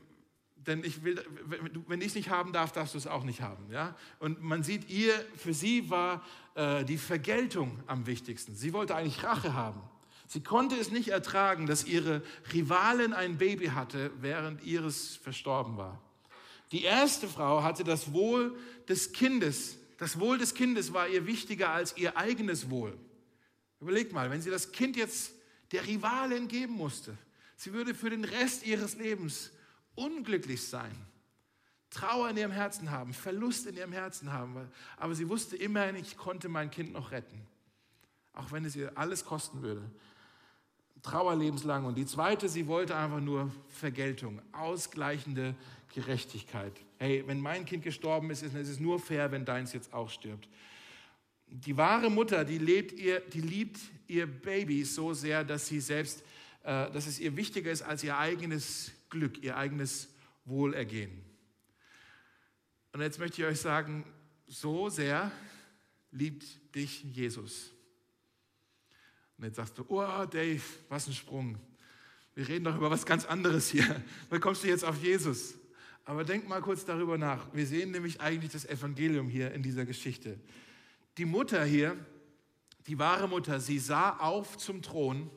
[0.55, 1.23] denn ich will,
[1.87, 3.71] wenn ich es nicht haben darf, darfst du es auch nicht haben.
[3.71, 3.95] Ja?
[4.19, 6.23] Und man sieht, ihr, für sie war
[6.55, 8.55] äh, die Vergeltung am wichtigsten.
[8.55, 9.81] Sie wollte eigentlich Rache haben.
[10.27, 16.01] Sie konnte es nicht ertragen, dass ihre Rivalin ein Baby hatte, während ihres verstorben war.
[16.71, 18.57] Die erste Frau hatte das Wohl
[18.89, 19.77] des Kindes.
[19.97, 22.97] Das Wohl des Kindes war ihr wichtiger als ihr eigenes Wohl.
[23.79, 25.33] Überlegt mal, wenn sie das Kind jetzt
[25.71, 27.17] der Rivalin geben musste,
[27.55, 29.51] sie würde für den Rest ihres Lebens
[29.95, 30.95] unglücklich sein,
[31.89, 34.69] Trauer in ihrem Herzen haben, Verlust in ihrem Herzen haben.
[34.97, 37.41] Aber sie wusste immerhin, ich konnte mein Kind noch retten.
[38.33, 39.89] Auch wenn es ihr alles kosten würde.
[41.01, 41.85] Trauer lebenslang.
[41.85, 45.55] Und die zweite, sie wollte einfach nur Vergeltung, ausgleichende
[45.93, 46.73] Gerechtigkeit.
[46.97, 50.49] Hey, wenn mein Kind gestorben ist, ist es nur fair, wenn deins jetzt auch stirbt.
[51.47, 56.23] Die wahre Mutter, die, lebt ihr, die liebt ihr Baby so sehr, dass sie selbst,
[56.63, 61.23] äh, dass es ihr wichtiger ist als ihr eigenes Glück, ihr eigenes Wohlergehen.
[62.91, 64.05] Und jetzt möchte ich euch sagen,
[64.45, 65.31] so sehr
[66.11, 67.71] liebt dich Jesus.
[69.37, 71.57] Und jetzt sagst du, oh Dave, was ein Sprung.
[72.33, 73.85] Wir reden doch über was ganz anderes hier.
[74.29, 75.55] Dann kommst du jetzt auf Jesus.
[76.03, 77.53] Aber denk mal kurz darüber nach.
[77.53, 80.37] Wir sehen nämlich eigentlich das Evangelium hier in dieser Geschichte.
[81.17, 81.97] Die Mutter hier,
[82.85, 85.29] die wahre Mutter, sie sah auf zum Thron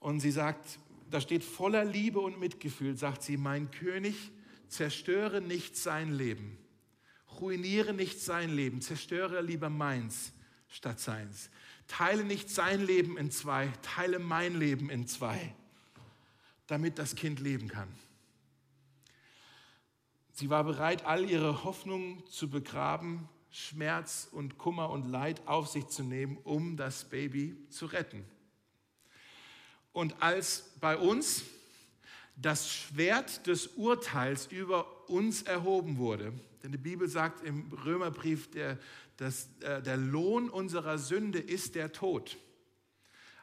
[0.00, 0.78] und sie sagt,
[1.10, 4.30] da steht voller Liebe und Mitgefühl, sagt sie, mein König,
[4.68, 6.58] zerstöre nicht sein Leben,
[7.40, 10.32] ruiniere nicht sein Leben, zerstöre lieber meins
[10.68, 11.50] statt seins.
[11.86, 15.54] Teile nicht sein Leben in zwei, teile mein Leben in zwei,
[16.66, 17.88] damit das Kind leben kann.
[20.32, 25.88] Sie war bereit, all ihre Hoffnungen zu begraben, Schmerz und Kummer und Leid auf sich
[25.88, 28.24] zu nehmen, um das Baby zu retten.
[29.98, 31.42] Und als bei uns
[32.36, 36.32] das Schwert des Urteils über uns erhoben wurde,
[36.62, 38.78] denn die Bibel sagt im Römerbrief, der,
[39.16, 42.38] dass, äh, der Lohn unserer Sünde ist der Tod.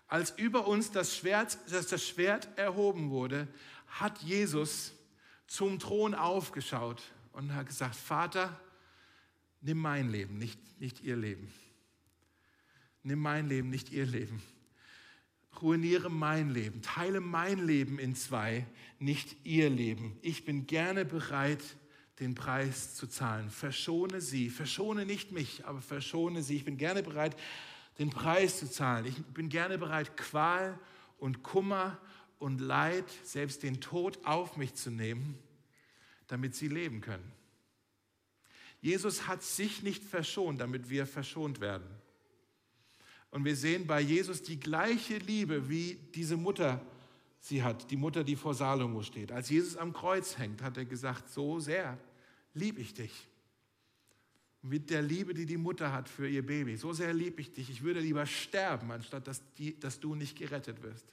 [0.08, 3.50] Als über uns das Schwert, dass das Schwert erhoben wurde,
[3.88, 4.94] hat Jesus
[5.48, 8.58] zum Thron aufgeschaut und hat gesagt, Vater,
[9.60, 11.52] nimm mein Leben, nicht, nicht ihr Leben.
[13.04, 14.42] Nimm mein Leben, nicht ihr Leben.
[15.62, 18.66] Ruiniere mein Leben, teile mein Leben in zwei,
[19.00, 20.18] nicht ihr Leben.
[20.22, 21.64] Ich bin gerne bereit,
[22.20, 23.50] den Preis zu zahlen.
[23.50, 26.56] Verschone sie, verschone nicht mich, aber verschone sie.
[26.56, 27.36] Ich bin gerne bereit,
[28.00, 29.06] den Preis zu zahlen.
[29.06, 30.80] Ich bin gerne bereit, Qual
[31.18, 32.00] und Kummer
[32.40, 35.38] und Leid, selbst den Tod auf mich zu nehmen,
[36.28, 37.32] damit sie leben können.
[38.82, 41.88] Jesus hat sich nicht verschont, damit wir verschont werden.
[43.36, 46.80] Und wir sehen bei Jesus die gleiche Liebe, wie diese Mutter
[47.42, 49.30] sie hat, die Mutter, die vor Salomo steht.
[49.30, 51.98] Als Jesus am Kreuz hängt, hat er gesagt, so sehr
[52.54, 53.12] liebe ich dich.
[54.62, 56.78] Mit der Liebe, die die Mutter hat für ihr Baby.
[56.78, 57.70] So sehr liebe ich dich.
[57.70, 61.06] Ich würde lieber sterben, anstatt dass, die, dass du nicht gerettet wirst.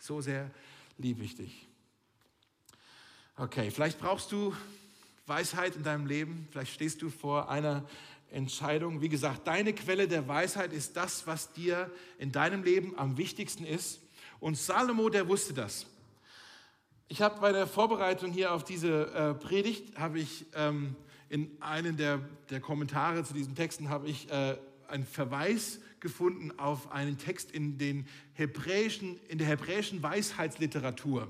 [0.00, 0.50] So sehr
[0.96, 1.68] liebe ich dich.
[3.36, 4.52] Okay, vielleicht brauchst du
[5.26, 6.48] Weisheit in deinem Leben.
[6.50, 7.88] Vielleicht stehst du vor einer
[8.30, 9.00] Entscheidung.
[9.00, 13.64] Wie gesagt, deine Quelle der Weisheit ist das, was dir in deinem Leben am wichtigsten
[13.64, 14.00] ist.
[14.40, 15.86] Und Salomo, der wusste das.
[17.08, 20.94] Ich habe bei der Vorbereitung hier auf diese äh, Predigt, habe ich ähm,
[21.30, 24.56] in einem der, der, Kommentare zu diesen Texten, habe ich äh,
[24.88, 31.28] einen Verweis gefunden auf einen Text in, den hebräischen, in der hebräischen Weisheitsliteratur.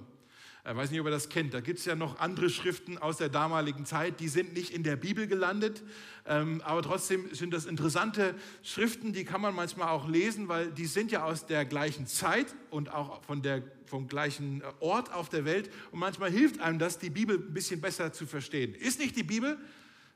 [0.70, 1.54] Ich weiß nicht, ob ihr das kennt.
[1.54, 4.82] Da gibt es ja noch andere Schriften aus der damaligen Zeit, die sind nicht in
[4.82, 5.82] der Bibel gelandet,
[6.26, 10.84] ähm, aber trotzdem sind das interessante Schriften, die kann man manchmal auch lesen, weil die
[10.84, 15.46] sind ja aus der gleichen Zeit und auch von der, vom gleichen Ort auf der
[15.46, 15.70] Welt.
[15.90, 18.74] Und manchmal hilft einem das, die Bibel ein bisschen besser zu verstehen.
[18.74, 19.56] Ist nicht die Bibel,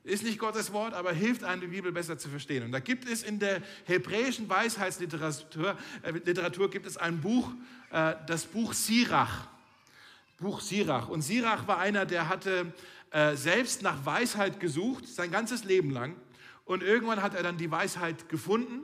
[0.03, 2.63] ist nicht Gottes Wort, aber hilft einem, die Bibel besser zu verstehen.
[2.63, 7.49] Und da gibt es in der hebräischen Weisheitsliteratur äh, Literatur gibt es ein Buch,
[7.89, 9.52] äh, das Buch Sirach.
[10.43, 11.09] Buch Sirach.
[11.09, 12.73] Und Sirach war einer, der hatte
[13.11, 16.15] äh, selbst nach Weisheit gesucht, sein ganzes Leben lang.
[16.65, 18.81] Und irgendwann hat er dann die Weisheit gefunden.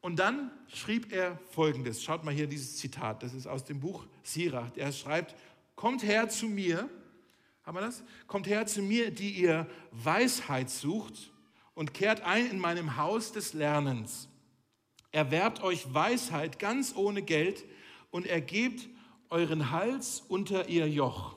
[0.00, 2.02] Und dann schrieb er Folgendes.
[2.02, 3.22] Schaut mal hier dieses Zitat.
[3.22, 4.70] Das ist aus dem Buch Sirach.
[4.76, 5.36] Er schreibt,
[5.76, 6.88] kommt her zu mir.
[7.64, 8.02] Haben wir das?
[8.26, 11.30] Kommt her zu mir, die ihr Weisheit sucht
[11.74, 14.28] und kehrt ein in meinem Haus des Lernens.
[15.12, 17.64] Erwerbt euch Weisheit ganz ohne Geld
[18.10, 18.88] und ergebt
[19.30, 21.36] euren Hals unter ihr Joch.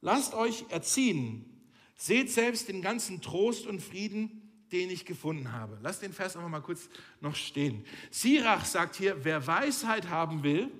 [0.00, 1.44] Lasst euch erziehen.
[1.96, 5.78] Seht selbst den ganzen Trost und Frieden, den ich gefunden habe.
[5.82, 6.88] Lasst den Vers einfach mal kurz
[7.20, 7.84] noch stehen.
[8.10, 10.70] Sirach sagt hier, wer Weisheit haben will,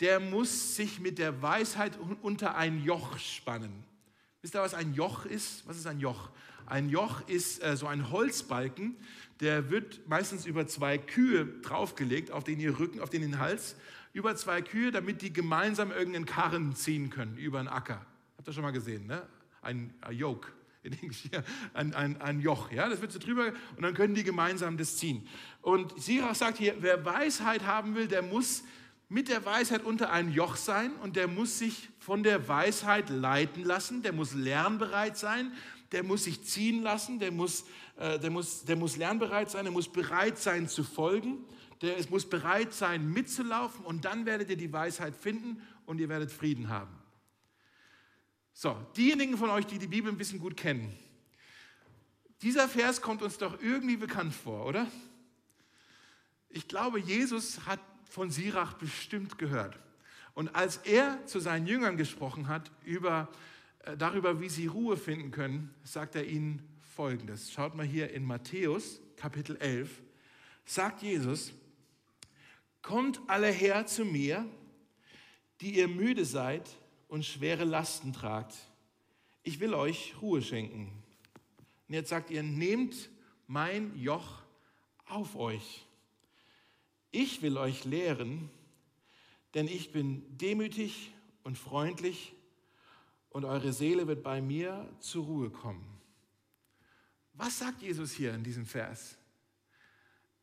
[0.00, 3.84] der muss sich mit der Weisheit unter ein Joch spannen.
[4.42, 5.66] Wisst ihr, was ein Joch ist?
[5.66, 6.30] Was ist ein Joch?
[6.66, 8.96] Ein Joch ist äh, so ein Holzbalken,
[9.40, 13.76] der wird meistens über zwei Kühe draufgelegt, auf den ihr Rücken, auf den Hals
[14.18, 18.04] über zwei Kühe, damit die gemeinsam irgendeinen Karren ziehen können über einen Acker.
[18.36, 19.22] Habt ihr schon mal gesehen, ne?
[19.62, 20.48] Ein, ein Yoke,
[21.72, 22.72] ein, ein, ein Joch.
[22.72, 22.88] Ja?
[22.88, 25.26] Das wird so drüber und dann können die gemeinsam das ziehen.
[25.62, 28.64] Und Sirach sagt hier, wer Weisheit haben will, der muss
[29.08, 33.62] mit der Weisheit unter ein Joch sein und der muss sich von der Weisheit leiten
[33.62, 35.52] lassen, der muss lernbereit sein,
[35.92, 39.72] der muss sich ziehen lassen, der muss, äh, der muss, der muss lernbereit sein, der
[39.72, 41.44] muss bereit sein zu folgen
[41.80, 46.08] der es muss bereit sein, mitzulaufen und dann werdet ihr die Weisheit finden und ihr
[46.08, 46.96] werdet Frieden haben.
[48.52, 50.92] So, diejenigen von euch, die die Bibel ein bisschen gut kennen,
[52.42, 54.86] dieser Vers kommt uns doch irgendwie bekannt vor, oder?
[56.48, 59.78] Ich glaube, Jesus hat von Sirach bestimmt gehört.
[60.34, 63.28] Und als er zu seinen Jüngern gesprochen hat über,
[63.80, 66.62] äh, darüber, wie sie Ruhe finden können, sagt er ihnen
[66.94, 67.52] Folgendes.
[67.52, 70.02] Schaut mal hier in Matthäus Kapitel 11,
[70.64, 71.52] sagt Jesus,
[72.82, 74.48] Kommt alle her zu mir,
[75.60, 76.68] die ihr müde seid
[77.08, 78.54] und schwere Lasten tragt.
[79.42, 80.92] ich will euch Ruhe schenken.
[81.88, 83.08] Und jetzt sagt ihr, nehmt
[83.46, 84.42] mein Joch
[85.06, 85.86] auf euch.
[87.10, 88.50] Ich will euch lehren,
[89.54, 91.14] denn ich bin demütig
[91.44, 92.34] und freundlich
[93.30, 95.98] und eure Seele wird bei mir zur Ruhe kommen.
[97.32, 99.16] Was sagt Jesus hier in diesem Vers?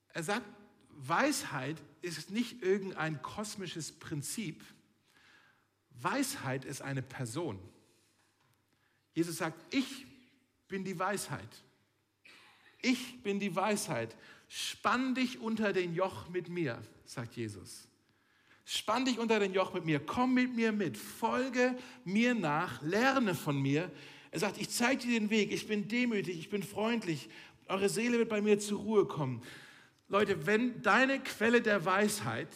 [0.10, 0.48] Er sagt,
[0.96, 4.64] Weisheit ist nicht irgendein kosmisches Prinzip.
[6.02, 7.60] Weisheit ist eine Person.
[9.14, 10.06] Jesus sagt, ich
[10.68, 11.64] bin die Weisheit.
[12.82, 14.16] Ich bin die Weisheit.
[14.48, 17.88] Spann dich unter den Joch mit mir, sagt Jesus.
[18.66, 23.36] Spann dich unter den Joch mit mir, komm mit mir mit, folge mir nach, lerne
[23.36, 23.92] von mir.
[24.32, 27.30] Er sagt, ich zeige dir den Weg, ich bin demütig, ich bin freundlich,
[27.68, 29.42] eure Seele wird bei mir zur Ruhe kommen.
[30.08, 32.50] Leute, wenn deine Quelle der Weisheit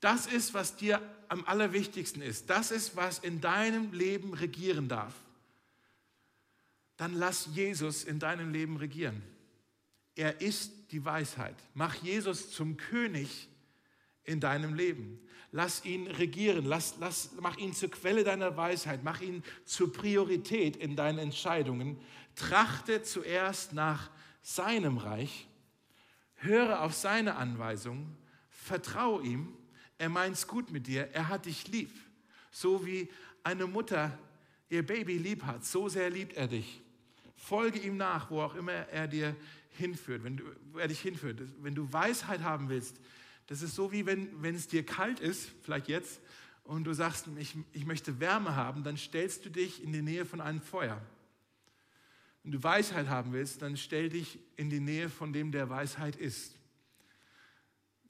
[0.00, 5.14] das ist, was dir am allerwichtigsten ist, das ist, was in deinem Leben regieren darf,
[6.96, 9.22] dann lass Jesus in deinem Leben regieren.
[10.16, 11.56] Er ist die Weisheit.
[11.74, 13.48] Mach Jesus zum König
[14.24, 15.20] in deinem Leben.
[15.52, 20.76] Lass ihn regieren, lass, lass, mach ihn zur Quelle deiner Weisheit, mach ihn zur Priorität
[20.76, 21.98] in deinen Entscheidungen.
[22.36, 24.10] Trachte zuerst nach
[24.42, 25.48] seinem Reich,
[26.40, 28.16] höre auf seine Anweisungen,
[28.48, 29.56] vertraue ihm,
[29.98, 31.90] er meint es gut mit dir, er hat dich lieb.
[32.50, 33.08] So wie
[33.42, 34.18] eine Mutter
[34.68, 36.80] ihr Baby lieb hat, so sehr liebt er dich.
[37.36, 39.34] Folge ihm nach, wo auch immer er dir
[39.76, 40.44] hinführt, wenn du,
[40.78, 41.40] er dich hinführt.
[41.58, 43.00] Wenn du Weisheit haben willst,
[43.46, 46.20] das ist so wie wenn, wenn es dir kalt ist, vielleicht jetzt,
[46.64, 50.24] und du sagst, ich, ich möchte Wärme haben, dann stellst du dich in die Nähe
[50.24, 51.00] von einem Feuer.
[52.42, 56.16] Wenn du Weisheit haben willst, dann stell dich in die Nähe von dem, der Weisheit
[56.16, 56.56] ist.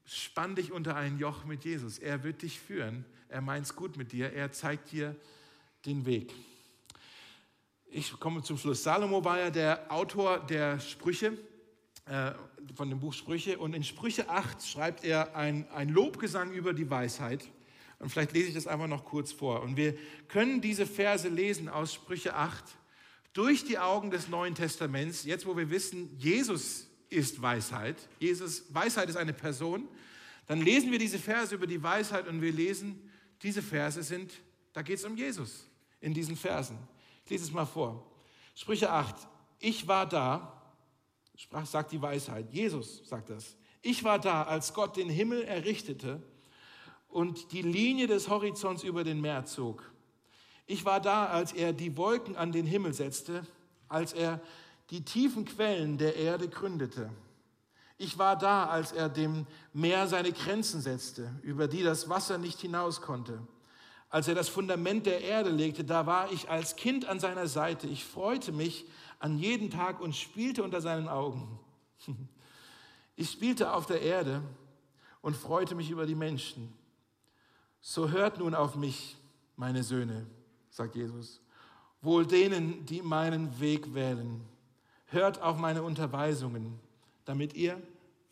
[0.05, 1.99] Spann dich unter ein Joch mit Jesus.
[1.99, 3.05] Er wird dich führen.
[3.29, 4.33] Er meint es gut mit dir.
[4.33, 5.17] Er zeigt dir
[5.85, 6.33] den Weg.
[7.87, 8.85] Ich komme zum Schluss.
[8.85, 11.37] Salomo war ja der Autor der Sprüche
[12.07, 12.33] äh,
[12.75, 13.59] von dem Buch Sprüche.
[13.59, 17.49] Und in Sprüche 8 schreibt er ein, ein Lobgesang über die Weisheit.
[17.99, 19.63] Und vielleicht lese ich das einfach noch kurz vor.
[19.63, 19.97] Und wir
[20.29, 22.65] können diese Verse lesen aus Sprüche 8
[23.33, 27.97] durch die Augen des Neuen Testaments, jetzt wo wir wissen, Jesus ist Weisheit.
[28.19, 29.89] Jesus, Weisheit ist eine Person.
[30.47, 33.11] Dann lesen wir diese Verse über die Weisheit und wir lesen,
[33.43, 34.33] diese Verse sind,
[34.73, 35.67] da geht es um Jesus
[36.01, 36.79] in diesen Versen.
[37.25, 38.11] Ich lese es mal vor.
[38.55, 39.15] Sprüche 8.
[39.59, 40.63] Ich war da,
[41.37, 42.53] sprach, sagt die Weisheit.
[42.53, 43.57] Jesus sagt das.
[43.83, 46.23] Ich war da, als Gott den Himmel errichtete
[47.09, 49.91] und die Linie des Horizonts über den Meer zog.
[50.71, 53.45] Ich war da, als er die Wolken an den Himmel setzte,
[53.89, 54.41] als er
[54.91, 57.11] die tiefen Quellen der Erde gründete.
[57.99, 62.61] Ich war da, als er dem Meer seine Grenzen setzte, über die das Wasser nicht
[62.61, 63.41] hinaus konnte.
[64.11, 67.89] Als er das Fundament der Erde legte, da war ich als Kind an seiner Seite.
[67.89, 68.87] Ich freute mich
[69.19, 71.59] an jeden Tag und spielte unter seinen Augen.
[73.17, 74.41] Ich spielte auf der Erde
[75.21, 76.73] und freute mich über die Menschen.
[77.83, 79.19] So hört nun auf mich,
[79.57, 80.27] meine Söhne,
[80.71, 81.41] sagt Jesus.
[82.03, 84.41] Wohl denen, die meinen Weg wählen.
[85.07, 86.79] Hört auf meine Unterweisungen,
[87.25, 87.81] damit ihr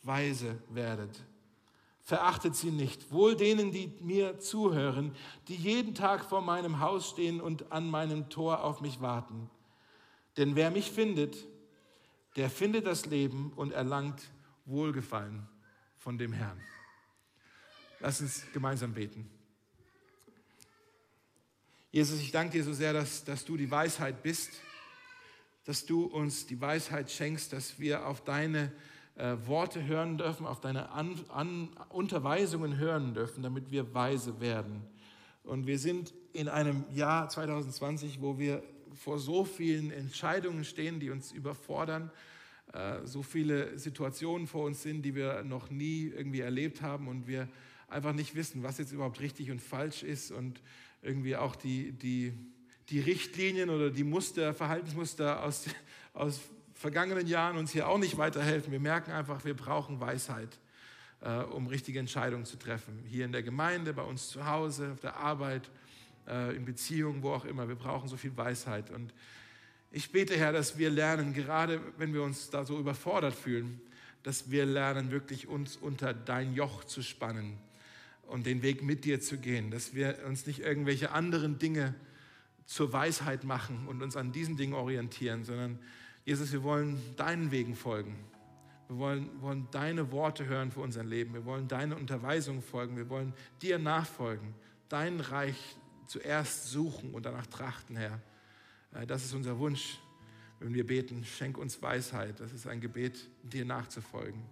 [0.02, 1.22] weise werdet.
[2.00, 3.12] Verachtet sie nicht.
[3.12, 5.14] Wohl denen, die mir zuhören,
[5.48, 9.50] die jeden Tag vor meinem Haus stehen und an meinem Tor auf mich warten.
[10.38, 11.36] Denn wer mich findet,
[12.36, 14.30] der findet das Leben und erlangt
[14.64, 15.48] Wohlgefallen
[15.96, 16.60] von dem Herrn.
[18.00, 19.28] Lass uns gemeinsam beten.
[21.90, 24.50] Jesus, ich danke dir so sehr, dass, dass du die Weisheit bist,
[25.64, 28.70] dass du uns die Weisheit schenkst, dass wir auf deine
[29.14, 34.82] äh, Worte hören dürfen, auf deine An An Unterweisungen hören dürfen, damit wir weise werden.
[35.44, 38.62] Und wir sind in einem Jahr 2020, wo wir
[38.94, 42.10] vor so vielen Entscheidungen stehen, die uns überfordern,
[42.74, 47.26] äh, so viele Situationen vor uns sind, die wir noch nie irgendwie erlebt haben und
[47.26, 47.48] wir
[47.88, 50.60] einfach nicht wissen, was jetzt überhaupt richtig und falsch ist und
[51.02, 52.32] irgendwie auch die, die,
[52.90, 55.66] die Richtlinien oder die Muster, Verhaltensmuster aus,
[56.12, 56.40] aus
[56.74, 58.72] vergangenen Jahren uns hier auch nicht weiterhelfen.
[58.72, 60.58] Wir merken einfach, wir brauchen Weisheit,
[61.20, 63.02] äh, um richtige Entscheidungen zu treffen.
[63.06, 65.70] Hier in der Gemeinde, bei uns zu Hause, auf der Arbeit,
[66.26, 67.68] äh, in Beziehungen, wo auch immer.
[67.68, 68.90] Wir brauchen so viel Weisheit.
[68.90, 69.12] Und
[69.90, 73.80] ich bete, Herr, dass wir lernen, gerade wenn wir uns da so überfordert fühlen,
[74.22, 77.58] dass wir lernen, wirklich uns unter dein Joch zu spannen
[78.28, 81.94] und den Weg mit dir zu gehen, dass wir uns nicht irgendwelche anderen Dinge
[82.66, 85.78] zur Weisheit machen und uns an diesen Dingen orientieren, sondern
[86.24, 88.14] Jesus, wir wollen deinen Wegen folgen.
[88.88, 91.32] Wir wollen, wollen deine Worte hören für unser Leben.
[91.32, 92.96] Wir wollen deine Unterweisung folgen.
[92.96, 94.54] Wir wollen dir nachfolgen,
[94.90, 95.56] dein Reich
[96.06, 98.20] zuerst suchen und danach trachten, Herr.
[98.94, 99.98] Äh, das ist unser Wunsch,
[100.60, 101.24] wenn wir beten.
[101.24, 102.40] Schenk uns Weisheit.
[102.40, 104.42] Das ist ein Gebet, dir nachzufolgen.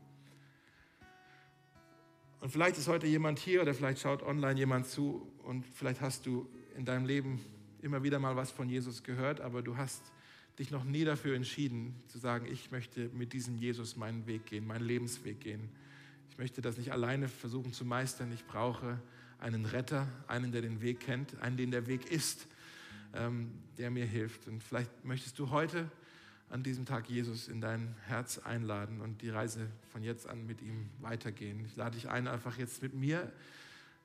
[2.41, 6.26] Und vielleicht ist heute jemand hier oder vielleicht schaut online jemand zu und vielleicht hast
[6.26, 7.41] du in deinem Leben
[7.80, 10.12] immer wieder mal was von Jesus gehört, aber du hast
[10.59, 14.66] dich noch nie dafür entschieden zu sagen, ich möchte mit diesem Jesus meinen Weg gehen,
[14.66, 15.68] meinen Lebensweg gehen.
[16.30, 18.32] Ich möchte das nicht alleine versuchen zu meistern.
[18.32, 19.01] Ich brauche
[19.39, 22.47] einen Retter, einen, der den Weg kennt, einen, den der Weg ist,
[23.14, 24.47] ähm, der mir hilft.
[24.49, 25.91] Und vielleicht möchtest du heute
[26.49, 30.62] an diesem Tag Jesus in dein Herz einladen und die Reise von jetzt an mit
[30.62, 31.64] ihm weitergehen.
[31.64, 33.32] Ich lade dich ein, einfach jetzt mit mir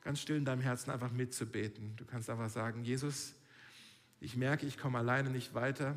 [0.02, 1.96] ganz still in deinem Herzen einfach mitzubeten.
[1.96, 3.36] Du kannst einfach sagen, Jesus,
[4.20, 5.96] ich merke, ich komme alleine nicht weiter.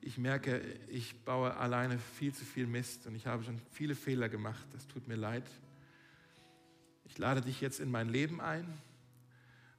[0.00, 4.28] Ich merke, ich baue alleine viel zu viel Mist und ich habe schon viele Fehler
[4.28, 4.66] gemacht.
[4.72, 5.44] Das tut mir leid.
[7.04, 8.66] Ich lade dich jetzt in mein Leben ein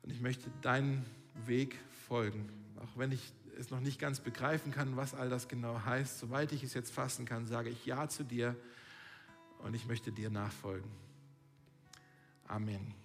[0.02, 1.06] und ich möchte deinen
[1.46, 2.50] Weg folgen.
[2.78, 6.52] Auch wenn ich es noch nicht ganz begreifen kann, was all das genau heißt, soweit
[6.52, 8.56] ich es jetzt fassen kann, sage ich Ja zu dir
[9.60, 10.90] und ich möchte dir nachfolgen.
[12.48, 13.03] Amen.